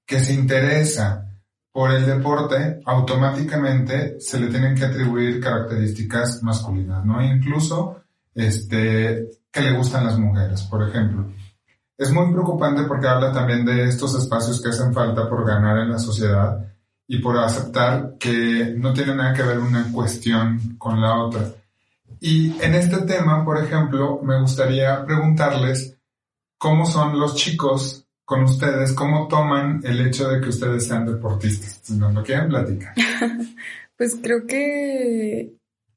que 0.06 0.20
se 0.20 0.34
interesa 0.34 1.28
por 1.72 1.92
el 1.92 2.06
deporte, 2.06 2.82
automáticamente 2.86 4.20
se 4.20 4.40
le 4.40 4.48
tienen 4.48 4.76
que 4.76 4.86
atribuir 4.86 5.42
características 5.42 6.44
masculinas, 6.44 7.04
¿no? 7.04 7.20
Incluso, 7.24 8.04
este, 8.36 9.28
que 9.52 9.62
le 9.62 9.76
gustan 9.76 10.06
las 10.06 10.20
mujeres, 10.20 10.62
por 10.64 10.88
ejemplo. 10.88 11.32
Es 11.98 12.12
muy 12.12 12.32
preocupante 12.32 12.84
porque 12.84 13.08
habla 13.08 13.32
también 13.32 13.66
de 13.66 13.86
estos 13.86 14.16
espacios 14.16 14.62
que 14.62 14.70
hacen 14.70 14.94
falta 14.94 15.30
por 15.30 15.46
ganar 15.46 15.78
en 15.80 15.92
la 15.92 16.00
sociedad 16.00 16.66
y 17.08 17.20
por 17.20 17.38
aceptar 17.38 18.16
que 18.20 18.74
no 18.78 18.94
tiene 18.94 19.16
nada 19.16 19.34
que 19.34 19.44
ver 19.44 19.60
una 19.60 19.92
cuestión 19.92 20.78
con 20.78 21.00
la 21.00 21.16
otra. 21.24 21.52
Y 22.20 22.60
en 22.62 22.74
este 22.74 23.00
tema, 23.02 23.44
por 23.44 23.64
ejemplo, 23.64 24.22
me 24.24 24.40
gustaría 24.40 25.06
preguntarles 25.06 25.98
cómo 26.58 26.86
son 26.86 27.20
los 27.20 27.36
chicos 27.36 28.06
con 28.26 28.44
ustedes, 28.44 28.94
cómo 28.94 29.28
toman 29.28 29.82
el 29.84 30.08
hecho 30.08 30.30
de 30.30 30.40
que 30.40 30.50
ustedes 30.50 30.88
sean 30.88 31.06
deportistas. 31.06 31.82
Si 31.84 31.94
nos 31.96 32.14
lo 32.14 32.24
quieren 32.24 32.50
platicar. 32.50 32.94
Pues 33.96 34.18
creo 34.22 34.48
que 34.48 35.54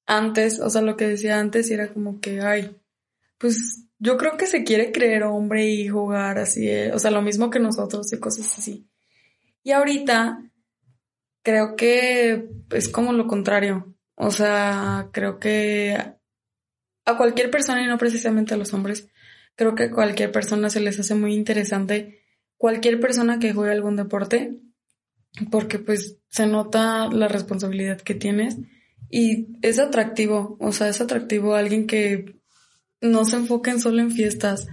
antes, 0.06 0.60
o 0.60 0.68
sea, 0.68 0.82
lo 0.82 0.98
que 0.98 1.08
decía 1.08 1.40
antes 1.40 1.70
era 1.70 1.88
como 1.88 2.20
que, 2.20 2.42
ay, 2.42 2.76
pues 3.38 3.85
yo 3.98 4.16
creo 4.16 4.36
que 4.36 4.46
se 4.46 4.64
quiere 4.64 4.92
creer 4.92 5.24
hombre 5.24 5.66
y 5.66 5.88
jugar 5.88 6.38
así, 6.38 6.68
o 6.92 6.98
sea, 6.98 7.10
lo 7.10 7.22
mismo 7.22 7.50
que 7.50 7.58
nosotros 7.58 8.12
y 8.12 8.20
cosas 8.20 8.58
así. 8.58 8.88
Y 9.62 9.72
ahorita 9.72 10.50
creo 11.42 11.76
que 11.76 12.48
es 12.70 12.88
como 12.88 13.12
lo 13.12 13.26
contrario. 13.26 13.94
O 14.16 14.30
sea, 14.30 15.10
creo 15.12 15.38
que 15.38 15.96
a 17.04 17.16
cualquier 17.16 17.50
persona 17.50 17.82
y 17.82 17.86
no 17.86 17.98
precisamente 17.98 18.54
a 18.54 18.56
los 18.56 18.72
hombres, 18.74 19.08
creo 19.54 19.74
que 19.74 19.84
a 19.84 19.90
cualquier 19.90 20.32
persona 20.32 20.70
se 20.70 20.80
les 20.80 20.98
hace 20.98 21.14
muy 21.14 21.34
interesante 21.34 22.22
cualquier 22.56 22.98
persona 23.00 23.38
que 23.38 23.52
juegue 23.52 23.72
algún 23.72 23.96
deporte 23.96 24.58
porque 25.50 25.78
pues 25.78 26.18
se 26.28 26.46
nota 26.46 27.08
la 27.08 27.28
responsabilidad 27.28 28.00
que 28.00 28.14
tienes 28.14 28.56
y 29.10 29.48
es 29.62 29.78
atractivo, 29.78 30.56
o 30.60 30.72
sea, 30.72 30.88
es 30.88 31.00
atractivo 31.00 31.54
a 31.54 31.60
alguien 31.60 31.86
que 31.86 32.40
no 33.00 33.24
se 33.24 33.36
enfoquen 33.36 33.80
solo 33.80 34.00
en 34.00 34.10
fiestas, 34.10 34.66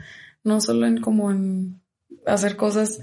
no 0.43 0.62
solo 0.62 0.86
en 0.88 1.01
como 1.01 1.31
en 1.31 1.81
hacer 2.25 2.55
cosas 2.55 2.99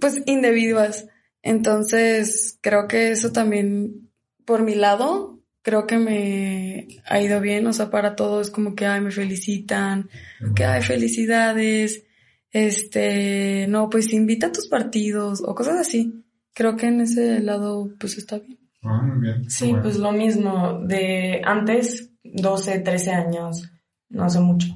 pues 0.00 0.22
indebidas. 0.26 1.06
Entonces, 1.42 2.58
creo 2.60 2.88
que 2.88 3.10
eso 3.12 3.32
también, 3.32 4.10
por 4.44 4.62
mi 4.62 4.74
lado, 4.74 5.40
creo 5.62 5.86
que 5.86 5.98
me 5.98 6.88
ha 7.06 7.20
ido 7.20 7.40
bien. 7.40 7.66
O 7.66 7.72
sea, 7.72 7.90
para 7.90 8.16
todos 8.16 8.50
como 8.50 8.74
que, 8.74 8.86
ay, 8.86 9.00
me 9.00 9.10
felicitan, 9.10 10.08
que, 10.54 10.64
ay, 10.64 10.82
felicidades. 10.82 12.04
Este, 12.50 13.66
no, 13.68 13.88
pues 13.90 14.12
invita 14.12 14.48
a 14.48 14.52
tus 14.52 14.66
partidos 14.68 15.42
o 15.44 15.54
cosas 15.54 15.76
así. 15.78 16.24
Creo 16.52 16.76
que 16.76 16.86
en 16.86 17.00
ese 17.02 17.40
lado, 17.40 17.90
pues 17.98 18.18
está 18.18 18.38
bien. 18.38 18.58
Ah, 18.82 19.02
muy 19.02 19.20
bien. 19.20 19.50
Sí, 19.50 19.66
Bueno. 19.68 19.82
pues 19.82 19.96
lo 19.98 20.12
mismo. 20.12 20.80
De 20.86 21.40
antes, 21.44 22.10
12, 22.24 22.80
13 22.80 23.10
años, 23.12 23.70
no 24.08 24.28
sé 24.30 24.40
mucho, 24.40 24.68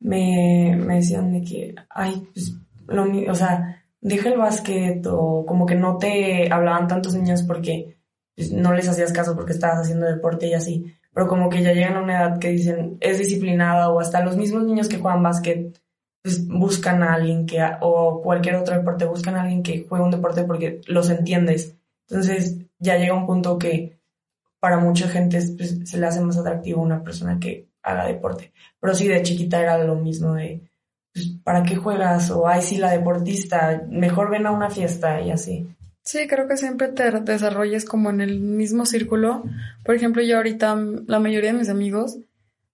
me, 0.00 0.76
me 0.76 0.96
decían 0.96 1.32
de 1.32 1.42
que, 1.42 1.74
ay, 1.90 2.28
pues, 2.32 2.54
lo, 2.86 3.04
o 3.30 3.34
sea, 3.34 3.84
deja 4.00 4.28
el 4.30 4.38
básquet 4.38 5.06
o 5.06 5.44
como 5.46 5.66
que 5.66 5.74
no 5.74 5.98
te 5.98 6.52
hablaban 6.52 6.88
tantos 6.88 7.14
niños 7.14 7.42
porque 7.42 7.98
pues, 8.36 8.52
no 8.52 8.72
les 8.72 8.88
hacías 8.88 9.12
caso 9.12 9.34
porque 9.34 9.52
estabas 9.52 9.80
haciendo 9.80 10.06
deporte 10.06 10.46
y 10.46 10.54
así. 10.54 10.94
Pero 11.12 11.26
como 11.26 11.48
que 11.48 11.62
ya 11.62 11.72
llegan 11.72 11.96
a 11.96 12.02
una 12.02 12.18
edad 12.20 12.38
que 12.38 12.50
dicen, 12.50 12.96
es 13.00 13.18
disciplinada 13.18 13.90
o 13.90 14.00
hasta 14.00 14.24
los 14.24 14.36
mismos 14.36 14.64
niños 14.64 14.88
que 14.88 14.98
juegan 14.98 15.22
básquet, 15.22 15.80
pues 16.22 16.46
buscan 16.46 17.02
a 17.02 17.14
alguien 17.14 17.46
que, 17.46 17.60
o 17.80 18.22
cualquier 18.22 18.56
otro 18.56 18.76
deporte, 18.76 19.04
buscan 19.04 19.34
a 19.36 19.42
alguien 19.42 19.62
que 19.62 19.84
juegue 19.88 20.04
un 20.04 20.10
deporte 20.10 20.44
porque 20.44 20.80
los 20.86 21.10
entiendes. 21.10 21.76
Entonces 22.08 22.58
ya 22.78 22.96
llega 22.96 23.14
un 23.14 23.26
punto 23.26 23.58
que 23.58 23.98
para 24.60 24.78
mucha 24.78 25.08
gente 25.08 25.38
pues, 25.56 25.80
se 25.84 25.98
le 25.98 26.06
hace 26.06 26.20
más 26.20 26.36
atractivo 26.36 26.82
una 26.82 27.02
persona 27.02 27.38
que 27.40 27.67
haga 27.82 28.06
deporte. 28.06 28.52
Pero 28.80 28.94
sí, 28.94 29.08
de 29.08 29.22
chiquita 29.22 29.60
era 29.60 29.78
lo 29.84 29.96
mismo 29.96 30.34
de, 30.34 30.68
pues, 31.12 31.28
¿para 31.42 31.62
qué 31.62 31.76
juegas? 31.76 32.30
O, 32.30 32.46
ay, 32.48 32.62
sí, 32.62 32.78
la 32.78 32.90
deportista, 32.90 33.82
mejor 33.88 34.30
ven 34.30 34.46
a 34.46 34.52
una 34.52 34.70
fiesta 34.70 35.20
y 35.20 35.30
así. 35.30 35.68
Sí, 36.02 36.26
creo 36.26 36.48
que 36.48 36.56
siempre 36.56 36.88
te 36.88 37.10
desarrolles 37.10 37.84
como 37.84 38.08
en 38.08 38.22
el 38.22 38.40
mismo 38.40 38.86
círculo. 38.86 39.44
Por 39.84 39.94
ejemplo, 39.94 40.22
yo 40.22 40.38
ahorita 40.38 40.74
la 41.06 41.20
mayoría 41.20 41.52
de 41.52 41.58
mis 41.58 41.68
amigos 41.68 42.18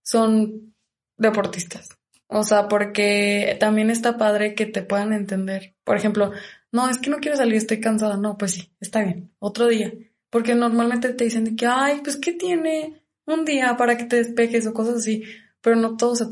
son 0.03 0.73
deportistas. 1.17 1.89
O 2.29 2.45
sea, 2.45 2.69
porque 2.69 3.57
también 3.59 3.91
está 3.91 4.17
padre 4.17 4.55
que 4.55 4.67
te 4.67 4.83
puedan 4.83 5.13
entender. 5.13 5.75
Por 5.85 5.97
ejemplo, 5.97 6.33
no, 6.73 6.89
es 6.89 6.99
que 6.99 7.11
no 7.11 7.19
quiero 7.19 7.37
salir, 7.37 7.57
estoy 7.57 7.81
cansada. 7.81 8.17
No, 8.17 8.39
pues 8.39 8.53
sí, 8.53 8.73
está 8.81 9.03
bien, 9.03 9.33
otro 9.39 9.67
día. 9.67 9.93
Porque 10.31 10.55
normalmente 10.55 11.13
te 11.13 11.25
dicen 11.25 11.57
que, 11.57 11.67
ay, 11.67 12.01
pues 12.03 12.17
¿qué 12.17 12.33
tiene? 12.33 13.04
Un 13.27 13.45
día 13.45 13.77
para 13.77 13.97
que 13.97 14.05
te 14.05 14.17
despejes 14.17 14.67
o 14.67 14.75
cosas 14.75 14.97
así. 14.97 15.23
Pero 15.61 15.77
no 15.77 15.97
todo 15.97 16.15
se, 16.15 16.27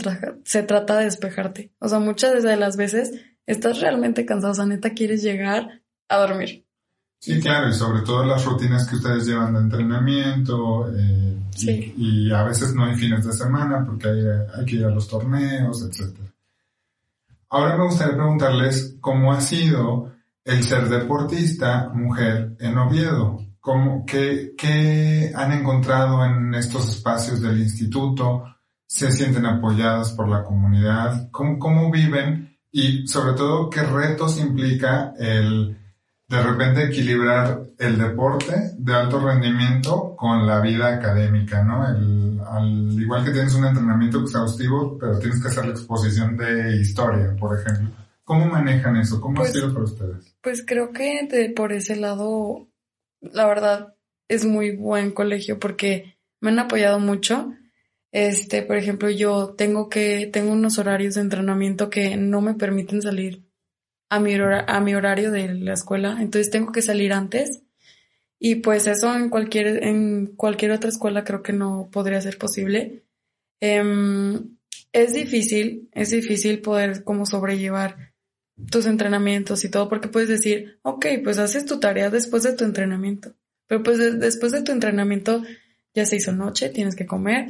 se 0.45 0.63
trata 0.63 0.99
de 0.99 1.05
despejarte. 1.05 1.73
O 1.79 1.89
sea, 1.89 1.99
muchas 1.99 2.43
de 2.43 2.57
las 2.57 2.77
veces 2.77 3.13
estás 3.47 3.81
realmente 3.81 4.27
cansado. 4.27 4.53
O 4.53 4.55
sea, 4.57 4.67
neta, 4.67 4.91
quieres 4.91 5.23
llegar 5.23 5.81
a 6.09 6.17
dormir. 6.19 6.67
Sí, 7.19 7.41
claro, 7.41 7.69
y 7.69 7.73
sobre 7.73 8.03
todo 8.03 8.25
las 8.27 8.45
rutinas 8.45 8.87
que 8.89 8.97
ustedes 8.97 9.27
llevan 9.27 9.55
de 9.55 9.61
entrenamiento, 9.61 10.89
eh, 10.93 11.39
y- 11.55 11.59
Sí. 11.59 11.95
y, 11.97 12.33
a 12.33 12.43
veces 12.43 12.75
no 12.75 12.85
hay 12.85 12.97
fines 12.97 13.25
de 13.25 13.33
semana 13.33 13.85
porque 13.87 14.09
hay, 14.09 14.25
hay 14.59 14.65
que 14.67 14.77
ir 14.77 14.85
a 14.85 14.91
los 14.91 15.07
torneos, 15.07 15.83
etc. 15.85 16.17
Ahora 17.49 17.77
me 17.77 17.85
gustaría 17.85 18.17
preguntarles 18.17 18.97
cómo 19.01 19.33
ha 19.33 19.41
sido 19.41 20.13
el 20.45 20.65
ser 20.65 20.89
deportista 20.89 21.91
mujer 21.91 22.57
en 22.59 22.77
Oviedo. 22.77 23.42
¿Cómo, 23.63 24.05
qué, 24.05 24.55
¿Qué 24.59 25.31
han 25.37 25.53
encontrado 25.53 26.25
en 26.27 26.53
estos 26.53 26.89
espacios 26.89 27.41
del 27.41 27.61
instituto? 27.61 28.43
¿Se 28.89 29.13
sienten 29.13 29.47
apoyadas 29.47 30.11
por 30.13 30.29
la 30.29 30.43
comunidad? 30.43 31.31
¿Cómo, 31.31 31.61
cómo 31.61 31.89
viven? 31.91 32.59
Y 32.73 33.07
sobre 33.07 33.35
todo, 33.35 33.71
¿qué 33.71 33.83
retos 33.85 34.39
implica 34.41 35.15
el 35.17 35.79
de 36.29 36.43
repente 36.43 36.85
equilibrar 36.87 37.63
el 37.79 37.99
deporte 37.99 38.73
de 38.79 38.95
alto 38.95 39.21
rendimiento 39.21 40.17
con 40.17 40.45
la 40.47 40.61
vida 40.61 40.89
académica, 40.95 41.63
¿no? 41.63 41.87
El- 41.89 42.41
al 42.45 43.01
igual 43.01 43.25
que 43.25 43.31
tienes 43.31 43.55
un 43.55 43.65
entrenamiento 43.67 44.23
exhaustivo, 44.23 44.99
pero 44.99 45.19
tienes 45.21 45.41
que 45.41 45.49
hacer 45.49 45.67
la 45.67 45.71
exposición 45.73 46.37
de 46.37 46.79
historia, 46.81 47.37
por 47.39 47.57
ejemplo. 47.61 47.91
¿Cómo 48.25 48.47
manejan 48.47 48.97
eso? 48.97 49.21
¿Cómo 49.21 49.37
Pues- 49.37 49.51
ha 49.51 49.53
sido 49.53 49.73
para 49.73 49.85
ustedes? 49.85 50.35
Pues 50.43 50.65
creo 50.67 50.91
que 50.91 51.29
de, 51.31 51.51
por 51.51 51.73
ese 51.73 51.95
lado, 51.97 52.67
la 53.23 53.47
verdad, 53.47 53.95
es 54.29 54.45
muy 54.45 54.77
buen 54.77 55.13
colegio 55.13 55.59
porque 55.59 56.17
me 56.41 56.51
han 56.51 56.59
apoyado 56.59 56.99
mucho. 57.01 57.53
Este, 58.13 58.63
por 58.63 58.77
ejemplo, 58.77 59.11
yo 59.11 59.55
tengo 59.57 59.89
que, 59.89 60.29
tengo 60.33 60.53
unos 60.53 60.79
horarios 60.79 61.15
de 61.15 61.23
entrenamiento 61.23 61.91
que 61.91 62.17
no 62.17 62.41
me 62.43 62.55
permiten 62.55 63.03
salir 63.03 63.43
a 64.11 64.21
mi, 64.21 64.35
hora- 64.37 64.65
a 64.69 64.81
mi 64.81 64.95
horario 64.95 65.31
de 65.33 65.55
la 65.55 65.75
escuela, 65.75 66.19
entonces 66.21 66.51
tengo 66.51 66.73
que 66.73 66.83
salir 66.83 67.13
antes 67.15 67.63
Y 68.39 68.57
pues 68.57 68.87
eso 68.87 69.15
en 69.15 69.29
cualquier, 69.31 69.85
en 69.85 70.27
cualquier 70.37 70.73
otra 70.73 70.91
escuela 70.91 71.25
creo 71.25 71.43
que 71.43 71.53
no 71.53 71.89
podría 71.93 72.21
ser 72.21 72.39
posible. 72.39 73.05
Em, 73.61 74.57
es 74.93 75.15
difícil, 75.15 75.89
es 75.93 76.11
difícil 76.11 76.61
poder 76.63 77.05
como 77.05 77.27
sobrellevar 77.27 78.12
tus 78.71 78.87
entrenamientos 78.87 79.65
y 79.65 79.71
todo, 79.71 79.89
porque 79.89 80.09
puedes 80.09 80.29
decir, 80.29 80.79
ok, 80.83 81.07
pues 81.25 81.39
haces 81.39 81.65
tu 81.65 81.81
tarea 81.81 82.11
después 82.11 82.43
de 82.43 82.53
tu 82.53 82.65
entrenamiento. 82.65 83.35
Pero 83.67 83.83
pues 83.83 83.99
después 84.21 84.53
de 84.53 84.63
tu 84.63 84.73
entrenamiento 84.73 85.43
ya 85.95 86.05
se 86.07 86.17
hizo 86.17 86.33
noche, 86.33 86.69
tienes 86.69 86.95
que 86.95 87.07
comer 87.07 87.47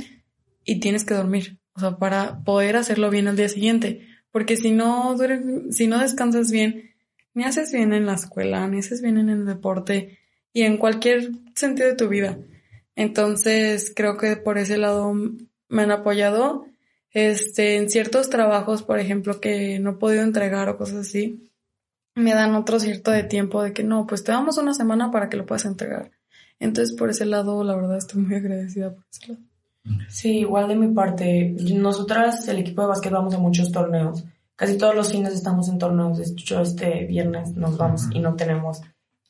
y 0.65 0.81
tienes 0.81 1.05
que 1.05 1.15
dormir. 1.15 1.59
O 1.75 1.81
sea, 1.81 1.97
para 1.97 2.45
poder 2.45 2.77
hacerlo 2.77 3.11
bien 3.11 3.29
al 3.29 3.37
día 3.37 3.49
siguiente. 3.49 4.07
Porque 4.31 4.57
si 4.57 4.73
no, 4.73 5.17
si 5.71 5.87
no 5.87 5.99
descansas 5.99 6.51
bien, 6.51 6.93
ni 7.35 7.45
haces 7.45 7.73
bien 7.73 7.93
en 7.93 8.07
la 8.07 8.15
escuela, 8.15 8.67
ni 8.69 8.79
haces 8.79 9.03
bien 9.03 9.19
en 9.19 9.29
el 9.29 9.47
deporte 9.47 10.19
y 10.53 10.62
en 10.62 10.77
cualquier 10.77 11.31
sentido 11.55 11.88
de 11.88 11.97
tu 11.97 12.09
vida. 12.09 12.38
Entonces, 12.95 13.93
creo 13.95 14.17
que 14.17 14.37
por 14.37 14.59
ese 14.59 14.79
lado 14.79 15.15
me 15.69 15.83
han 15.83 15.91
apoyado. 15.91 16.67
Este, 17.12 17.77
en 17.77 17.90
ciertos 17.90 18.31
trabajos, 18.31 18.83
por 18.83 18.98
ejemplo, 18.98 19.40
que 19.40 19.79
no 19.79 19.90
he 19.90 19.94
podido 19.94 20.22
entregar 20.22 20.68
o 20.68 20.79
cosas 20.79 21.07
así, 21.07 21.51
me 22.14 22.35
dan 22.35 22.55
otro 22.55 22.81
cierto 22.81 23.11
de 23.11 23.22
tiempo 23.22 23.62
de 23.62 23.72
que 23.72 23.85
no, 23.85 24.07
pues 24.07 24.25
te 24.25 24.33
damos 24.33 24.59
una 24.59 24.75
semana 24.75 25.11
para 25.11 25.29
que 25.29 25.37
lo 25.37 25.46
puedas 25.46 25.64
entregar. 25.64 26.11
Entonces, 26.59 26.96
por 26.96 27.11
ese 27.11 27.27
lado, 27.27 27.64
la 27.64 27.75
verdad, 27.75 27.98
estoy 27.98 28.22
muy 28.22 28.37
agradecida 28.37 28.94
por 28.94 29.05
ese 29.11 29.33
lado. 29.33 29.44
Sí, 30.09 30.38
igual 30.38 30.68
de 30.68 30.77
mi 30.77 30.88
parte. 30.94 31.57
Nosotras, 31.75 32.46
el 32.48 32.59
equipo 32.59 32.83
de 32.83 32.88
básquet, 32.88 33.12
vamos 33.12 33.35
a 33.35 33.38
muchos 33.38 33.72
torneos. 33.72 34.25
Casi 34.55 34.79
todos 34.79 34.94
los 34.94 35.11
fines 35.11 35.35
estamos 35.35 35.68
en 35.68 35.79
torneos. 35.79 36.18
De 36.18 36.25
hecho, 36.25 36.61
este 36.61 37.05
viernes 37.07 37.57
nos 37.57 37.77
vamos 37.77 38.09
y 38.12 38.20
no 38.20 38.37
tenemos, 38.37 38.83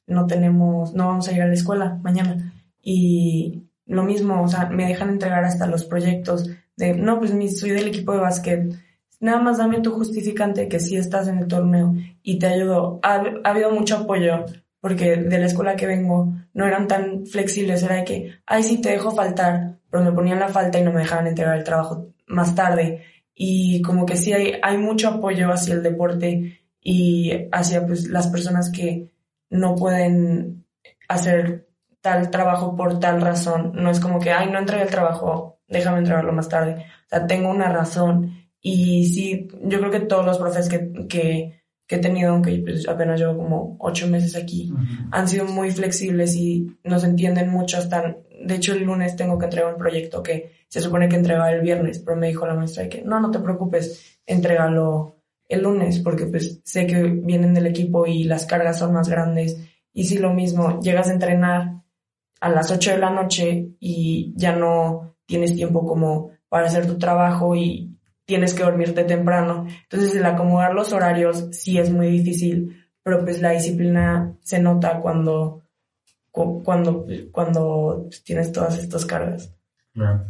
no 0.07 0.27
tenemos, 0.27 0.93
no 0.93 1.07
vamos 1.07 1.29
a 1.29 1.33
ir 1.33 1.41
a 1.41 1.47
la 1.47 1.55
escuela 1.55 1.99
mañana. 2.03 2.53
Y 2.83 3.63
lo 3.87 4.03
mismo, 4.03 4.43
o 4.43 4.49
sea, 4.49 4.69
me 4.69 4.87
dejan 4.87 5.09
entregar 5.09 5.45
hasta 5.45 5.67
los 5.67 5.85
proyectos 5.85 6.51
de, 6.77 6.95
no, 6.95 7.19
pues 7.19 7.33
soy 7.59 7.71
del 7.71 7.89
equipo 7.89 8.13
de 8.13 8.21
básquet. 8.21 8.75
Nada 9.21 9.41
más 9.41 9.59
dame 9.59 9.81
tu 9.81 9.93
justificante 9.93 10.69
que 10.69 10.81
sí 10.81 10.97
estás 10.97 11.29
en 11.29 11.39
el 11.39 11.49
torneo 11.49 11.95
y 12.23 12.39
te 12.39 12.47
ayudo. 12.47 12.99
Ha, 13.03 13.23
ha 13.45 13.51
habido 13.51 13.71
mucho 13.71 13.99
apoyo 13.99 14.45
porque 14.83 15.17
de 15.17 15.39
la 15.39 15.47
escuela 15.47 15.77
que 15.77 15.87
vengo 15.87 16.35
no 16.55 16.67
eran 16.67 16.89
tan 16.89 17.25
flexibles, 17.25 17.85
era 17.85 17.97
de 17.97 18.05
que, 18.05 18.33
ay, 18.47 18.65
sí, 18.65 18.81
te 18.81 18.91
dejo 18.91 19.13
faltar, 19.13 19.79
pero 19.89 20.03
me 20.03 20.11
ponían 20.13 20.41
la 20.41 20.49
falta 20.49 20.79
y 20.79 20.83
no 20.83 20.93
me 20.93 21.03
dejaban 21.03 21.29
entregar 21.29 21.57
el 21.57 21.65
trabajo 21.65 22.09
más 22.27 22.55
tarde. 22.57 23.05
Y 23.33 23.81
como 23.83 24.05
que 24.05 24.17
sí 24.17 24.33
hay, 24.33 24.55
hay 24.61 24.79
mucho 24.79 25.09
apoyo 25.09 25.53
hacia 25.53 25.75
el 25.75 25.85
deporte 25.85 26.61
y 26.81 27.49
hacia 27.53 27.87
pues, 27.87 28.09
las 28.09 28.27
personas 28.27 28.71
que 28.73 29.13
no 29.51 29.77
pueden 29.77 30.67
hacer 31.09 31.69
tal 32.01 32.31
trabajo 32.31 32.75
por 32.75 32.99
tal 32.99 33.21
razón. 33.21 33.73
No 33.75 33.89
es 33.89 34.01
como 34.01 34.19
que, 34.19 34.33
ay, 34.33 34.51
no 34.51 34.59
entregué 34.59 34.83
el 34.83 34.91
trabajo, 34.91 35.61
déjame 35.73 35.99
entregarlo 35.99 36.33
más 36.33 36.49
tarde. 36.49 36.87
O 37.07 37.09
sea, 37.09 37.27
tengo 37.27 37.51
una 37.51 37.69
razón. 37.69 38.37
Y 38.61 39.07
sí, 39.07 39.49
yo 39.65 39.79
creo 39.79 39.91
que 39.91 40.01
todos 40.01 40.25
los 40.25 40.39
profes 40.39 40.69
que, 40.69 41.07
que 41.09 41.63
que 41.93 41.97
he 41.97 42.01
tenido, 42.01 42.33
aunque 42.33 42.59
pues, 42.65 42.89
apenas 42.89 43.21
llevo 43.21 43.37
como 43.37 43.77
ocho 43.81 44.07
meses 44.07 44.35
aquí, 44.35 44.73
han 45.11 45.29
sido 45.29 45.45
muy 45.45 45.71
flexibles 45.71 46.35
y 46.37 46.67
nos 46.85 47.05
entienden 47.05 47.51
mucho. 47.51 47.77
Hasta, 47.77 48.17
de 48.45 48.55
hecho, 48.55 48.73
el 48.73 48.85
lunes 48.85 49.15
tengo 49.15 49.39
que 49.39 49.45
entregar 49.45 49.75
un 49.75 49.79
proyecto 49.79 50.23
que 50.23 50.53
se 50.69 50.81
supone 50.81 51.07
que 51.07 51.17
entregaba 51.17 51.53
el 51.53 51.61
viernes, 51.61 51.99
pero 51.99 52.17
me 52.17 52.29
dijo 52.29 52.47
la 52.47 52.55
maestra 52.55 52.89
que 52.89 53.03
no, 53.03 53.21
no 53.21 53.31
te 53.31 53.41
preocupes, 53.41 54.19
entrégalo 54.25 55.17
el 55.47 55.63
lunes, 55.63 55.99
porque 55.99 56.25
pues 56.25 56.63
sé 56.65 56.87
que 56.87 57.03
vienen 57.03 57.53
del 57.53 57.67
equipo 57.67 58.07
y 58.07 58.25
las 58.25 58.47
cargas 58.47 58.79
son 58.79 58.95
más 58.95 59.11
grandes. 59.11 59.59
Y 59.93 60.05
si 60.05 60.17
lo 60.17 60.33
mismo, 60.33 60.81
llegas 60.81 61.09
a 61.09 61.13
entrenar 61.13 61.83
a 62.41 62.49
las 62.49 62.71
8 62.71 62.93
de 62.93 62.99
la 62.99 63.11
noche 63.11 63.69
y 63.79 64.33
ya 64.35 64.57
no 64.57 65.12
tienes 65.27 65.55
tiempo 65.55 65.87
como 65.87 66.31
para 66.49 66.67
hacer 66.67 66.87
tu 66.87 66.99
trabajo 66.99 67.57
y 67.57 67.97
tienes 68.25 68.55
que 68.55 68.63
dormirte 68.63 69.05
temprano. 69.05 69.67
Entonces 69.85 70.15
el 70.15 70.25
acomodar 70.25 70.75
los 70.75 70.93
horarios 70.93 71.49
sí 71.53 71.79
es 71.79 71.91
muy 71.91 72.09
difícil, 72.09 72.87
pero 73.03 73.25
pues 73.25 73.41
la 73.41 73.51
disciplina 73.51 74.37
se 74.43 74.59
nota 74.61 75.01
cuando, 75.01 75.63
cuando, 76.31 77.07
cuando 77.31 78.09
tienes 78.25 78.53
todas 78.53 78.79
estas 78.79 79.05
cargas. 79.05 79.55
Claro. 79.93 80.27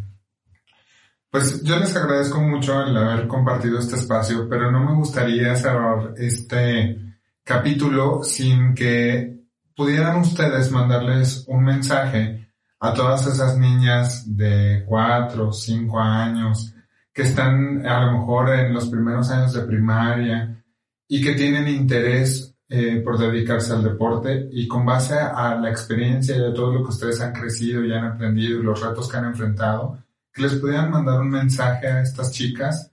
Pues 1.31 1.63
yo 1.63 1.79
les 1.79 1.97
agradezco 1.97 2.43
mucho 2.43 2.83
el 2.83 2.95
haber 2.95 3.27
compartido 3.27 3.79
este 3.79 3.97
espacio, 3.97 4.49
pero 4.51 4.71
no 4.71 4.85
me 4.85 4.95
gustaría 4.95 5.57
cerrar 5.57 6.13
este 6.19 6.99
capítulo 7.43 8.23
sin 8.23 8.75
que 8.75 9.41
pudieran 9.75 10.21
ustedes 10.21 10.71
mandarles 10.71 11.45
un 11.49 11.65
mensaje 11.65 12.52
a 12.85 12.93
todas 12.93 13.25
esas 13.29 13.57
niñas 13.57 14.25
de 14.37 14.85
cuatro, 14.85 15.53
cinco 15.53 16.01
años, 16.01 16.75
que 17.13 17.23
están 17.23 17.87
a 17.87 18.07
lo 18.07 18.19
mejor 18.19 18.51
en 18.51 18.75
los 18.75 18.89
primeros 18.89 19.31
años 19.31 19.53
de 19.53 19.63
primaria 19.63 20.65
y 21.07 21.23
que 21.23 21.35
tienen 21.35 21.69
interés 21.69 22.57
eh, 22.69 23.01
por 23.05 23.19
dedicarse 23.19 23.73
al 23.73 23.85
deporte 23.85 24.49
y 24.51 24.67
con 24.67 24.85
base 24.85 25.15
a 25.15 25.55
la 25.55 25.71
experiencia 25.71 26.35
y 26.35 26.41
de 26.41 26.51
todo 26.51 26.73
lo 26.73 26.83
que 26.83 26.91
ustedes 26.91 27.21
han 27.21 27.33
crecido 27.33 27.85
y 27.85 27.93
han 27.93 28.05
aprendido 28.05 28.59
y 28.59 28.65
los 28.65 28.83
retos 28.83 29.09
que 29.09 29.17
han 29.17 29.27
enfrentado, 29.27 30.03
que 30.33 30.43
les 30.43 30.55
pudieran 30.57 30.91
mandar 30.91 31.21
un 31.21 31.31
mensaje 31.31 31.87
a 31.87 32.03
estas 32.03 32.33
chicas 32.33 32.91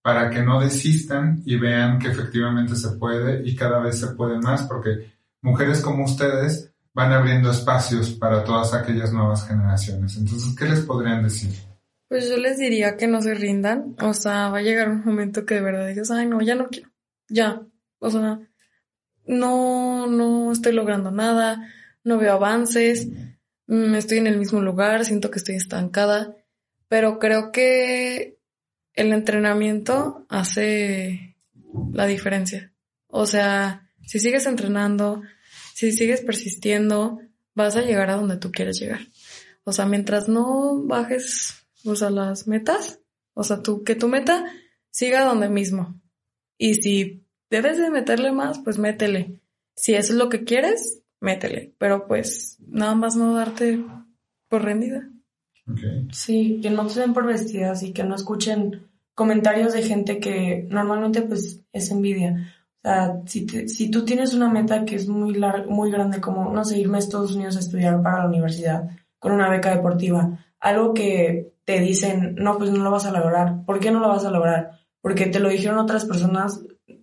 para 0.00 0.30
que 0.30 0.42
no 0.42 0.58
desistan 0.60 1.42
y 1.44 1.58
vean 1.58 1.98
que 1.98 2.08
efectivamente 2.08 2.74
se 2.74 2.92
puede 2.92 3.46
y 3.46 3.54
cada 3.54 3.80
vez 3.80 4.00
se 4.00 4.14
puede 4.14 4.38
más 4.38 4.62
porque 4.62 5.12
mujeres 5.42 5.82
como 5.82 6.04
ustedes 6.04 6.72
van 6.96 7.12
abriendo 7.12 7.50
espacios 7.50 8.08
para 8.08 8.42
todas 8.42 8.72
aquellas 8.72 9.12
nuevas 9.12 9.46
generaciones. 9.46 10.16
Entonces, 10.16 10.56
¿qué 10.58 10.64
les 10.64 10.80
podrían 10.80 11.22
decir? 11.22 11.50
Pues 12.08 12.26
yo 12.26 12.38
les 12.38 12.56
diría 12.56 12.96
que 12.96 13.06
no 13.06 13.20
se 13.20 13.34
rindan. 13.34 13.94
O 14.00 14.14
sea, 14.14 14.48
va 14.48 14.58
a 14.58 14.62
llegar 14.62 14.88
un 14.88 15.04
momento 15.04 15.44
que 15.44 15.56
de 15.56 15.60
verdad 15.60 15.88
dices, 15.88 16.10
ay, 16.10 16.26
no, 16.26 16.40
ya 16.40 16.54
no 16.54 16.68
quiero. 16.68 16.88
Ya. 17.28 17.60
O 17.98 18.08
sea, 18.08 18.40
no, 19.26 20.06
no 20.06 20.50
estoy 20.50 20.72
logrando 20.72 21.10
nada, 21.10 21.68
no 22.02 22.16
veo 22.16 22.32
avances, 22.32 23.08
mm, 23.66 23.94
estoy 23.94 24.16
en 24.16 24.28
el 24.28 24.38
mismo 24.38 24.62
lugar, 24.62 25.04
siento 25.04 25.30
que 25.30 25.38
estoy 25.38 25.56
estancada. 25.56 26.34
Pero 26.88 27.18
creo 27.18 27.52
que 27.52 28.38
el 28.94 29.12
entrenamiento 29.12 30.24
hace 30.30 31.36
la 31.92 32.06
diferencia. 32.06 32.72
O 33.06 33.26
sea, 33.26 33.90
si 34.00 34.18
sigues 34.18 34.46
entrenando, 34.46 35.20
si 35.76 35.92
sigues 35.92 36.22
persistiendo, 36.22 37.20
vas 37.54 37.76
a 37.76 37.82
llegar 37.82 38.08
a 38.08 38.16
donde 38.16 38.38
tú 38.38 38.50
quieres 38.50 38.80
llegar. 38.80 39.00
O 39.64 39.72
sea, 39.72 39.84
mientras 39.84 40.26
no 40.26 40.82
bajes 40.84 41.66
o 41.84 41.94
sea, 41.94 42.08
las 42.08 42.48
metas, 42.48 43.00
o 43.34 43.44
sea, 43.44 43.62
tú, 43.62 43.84
que 43.84 43.94
tu 43.94 44.08
meta 44.08 44.46
siga 44.90 45.26
donde 45.26 45.50
mismo. 45.50 46.00
Y 46.56 46.76
si 46.76 47.26
debes 47.50 47.76
de 47.76 47.90
meterle 47.90 48.32
más, 48.32 48.58
pues 48.58 48.78
métele. 48.78 49.42
Si 49.74 49.92
eso 49.92 50.14
es 50.14 50.18
lo 50.18 50.30
que 50.30 50.44
quieres, 50.44 51.02
métele. 51.20 51.74
Pero 51.76 52.06
pues 52.06 52.56
nada 52.66 52.94
más 52.94 53.16
no 53.16 53.34
darte 53.34 53.84
por 54.48 54.64
rendida. 54.64 55.10
Sí, 56.10 56.58
que 56.62 56.70
no 56.70 56.88
se 56.88 57.00
den 57.00 57.12
por 57.12 57.26
vestidas 57.26 57.82
y 57.82 57.92
que 57.92 58.02
no 58.02 58.14
escuchen 58.14 58.88
comentarios 59.14 59.74
de 59.74 59.82
gente 59.82 60.20
que 60.20 60.66
normalmente 60.70 61.20
pues 61.20 61.60
es 61.70 61.90
envidia. 61.90 62.55
Sea, 62.86 63.20
si, 63.26 63.48
si 63.68 63.90
tú 63.90 64.04
tienes 64.04 64.32
una 64.32 64.48
meta 64.48 64.84
que 64.84 64.94
es 64.94 65.08
muy 65.08 65.34
larga, 65.34 65.66
muy 65.68 65.90
grande 65.90 66.20
como, 66.20 66.52
no 66.52 66.64
sé, 66.64 66.78
irme 66.78 66.98
a 66.98 67.00
Estados 67.00 67.34
Unidos 67.34 67.56
a 67.56 67.58
estudiar 67.58 68.00
para 68.00 68.20
la 68.20 68.28
universidad 68.28 68.88
con 69.18 69.32
una 69.32 69.50
beca 69.50 69.74
deportiva, 69.74 70.38
algo 70.60 70.94
que 70.94 71.52
te 71.64 71.80
dicen, 71.80 72.36
no, 72.36 72.58
pues 72.58 72.70
no 72.70 72.84
lo 72.84 72.92
vas 72.92 73.04
a 73.04 73.10
lograr. 73.10 73.64
¿Por 73.64 73.80
qué 73.80 73.90
no 73.90 73.98
lo 73.98 74.08
vas 74.08 74.24
a 74.24 74.30
lograr? 74.30 74.78
Porque 75.00 75.26
te 75.26 75.40
lo 75.40 75.48
dijeron 75.48 75.78
otras 75.78 76.04
personas, 76.04 76.60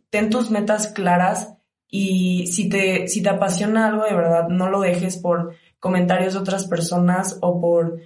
ten 0.10 0.30
tus 0.30 0.50
metas 0.52 0.88
claras 0.88 1.56
y 1.90 2.48
si 2.48 2.70
te, 2.70 3.10
si 3.10 3.22
te 3.22 3.28
apasiona 3.28 3.88
algo 3.88 4.06
de 4.06 4.16
verdad, 4.16 4.48
no 4.48 4.70
lo 4.70 4.80
dejes 4.80 5.18
por 5.18 5.54
comentarios 5.82 6.32
de 6.32 6.40
otras 6.40 6.66
personas 6.66 7.40
o 7.42 7.60
por 7.60 8.00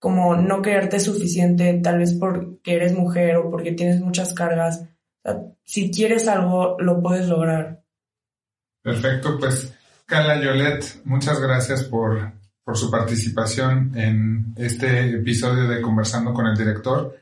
como 0.00 0.34
no 0.34 0.62
creerte 0.62 0.98
suficiente, 0.98 1.74
tal 1.74 1.98
vez 1.98 2.12
porque 2.12 2.74
eres 2.74 2.92
mujer 2.92 3.36
o 3.36 3.52
porque 3.52 3.70
tienes 3.70 4.00
muchas 4.00 4.34
cargas. 4.34 4.84
Si 5.64 5.90
quieres 5.90 6.28
algo, 6.28 6.76
lo 6.80 7.02
puedes 7.02 7.28
lograr. 7.28 7.82
Perfecto, 8.82 9.38
pues 9.38 9.72
Carla 10.06 10.40
Yolet, 10.40 11.04
muchas 11.04 11.40
gracias 11.40 11.84
por 11.84 12.40
por 12.70 12.76
su 12.76 12.88
participación 12.88 13.90
en 13.96 14.54
este 14.56 15.16
episodio 15.16 15.66
de 15.66 15.80
Conversando 15.80 16.32
con 16.32 16.46
el 16.46 16.56
Director. 16.56 17.16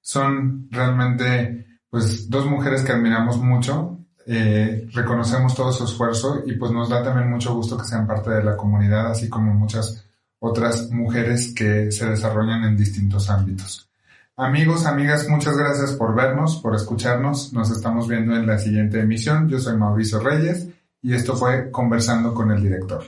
Son 0.00 0.66
realmente 0.72 1.78
pues 1.88 2.28
dos 2.28 2.46
mujeres 2.46 2.82
que 2.82 2.90
admiramos 2.90 3.38
mucho, 3.38 3.98
eh, 4.26 4.88
reconocemos 4.92 5.54
todo 5.54 5.72
su 5.72 5.84
esfuerzo 5.84 6.42
y 6.44 6.54
pues 6.54 6.72
nos 6.72 6.88
da 6.88 7.00
también 7.00 7.30
mucho 7.30 7.54
gusto 7.54 7.78
que 7.78 7.84
sean 7.84 8.08
parte 8.08 8.30
de 8.30 8.42
la 8.42 8.56
comunidad, 8.56 9.12
así 9.12 9.28
como 9.28 9.54
muchas 9.54 10.04
otras 10.40 10.90
mujeres 10.90 11.54
que 11.54 11.92
se 11.92 12.10
desarrollan 12.10 12.64
en 12.64 12.76
distintos 12.76 13.30
ámbitos. 13.30 13.87
Amigos, 14.40 14.86
amigas, 14.86 15.28
muchas 15.28 15.56
gracias 15.56 15.94
por 15.94 16.14
vernos, 16.14 16.60
por 16.62 16.76
escucharnos. 16.76 17.52
Nos 17.52 17.72
estamos 17.72 18.06
viendo 18.06 18.36
en 18.36 18.46
la 18.46 18.56
siguiente 18.56 19.00
emisión. 19.00 19.48
Yo 19.48 19.58
soy 19.58 19.76
Mauricio 19.76 20.20
Reyes 20.20 20.68
y 21.02 21.12
esto 21.12 21.36
fue 21.36 21.72
Conversando 21.72 22.32
con 22.32 22.52
el 22.52 22.62
Director. 22.62 23.02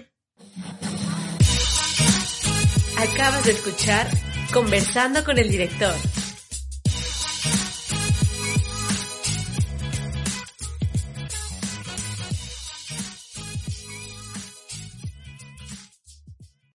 Acabas 2.99 3.45
de 3.45 3.53
escuchar 3.53 4.09
Conversando 4.53 5.23
con 5.23 5.39
el 5.39 5.49
Director 5.49 5.95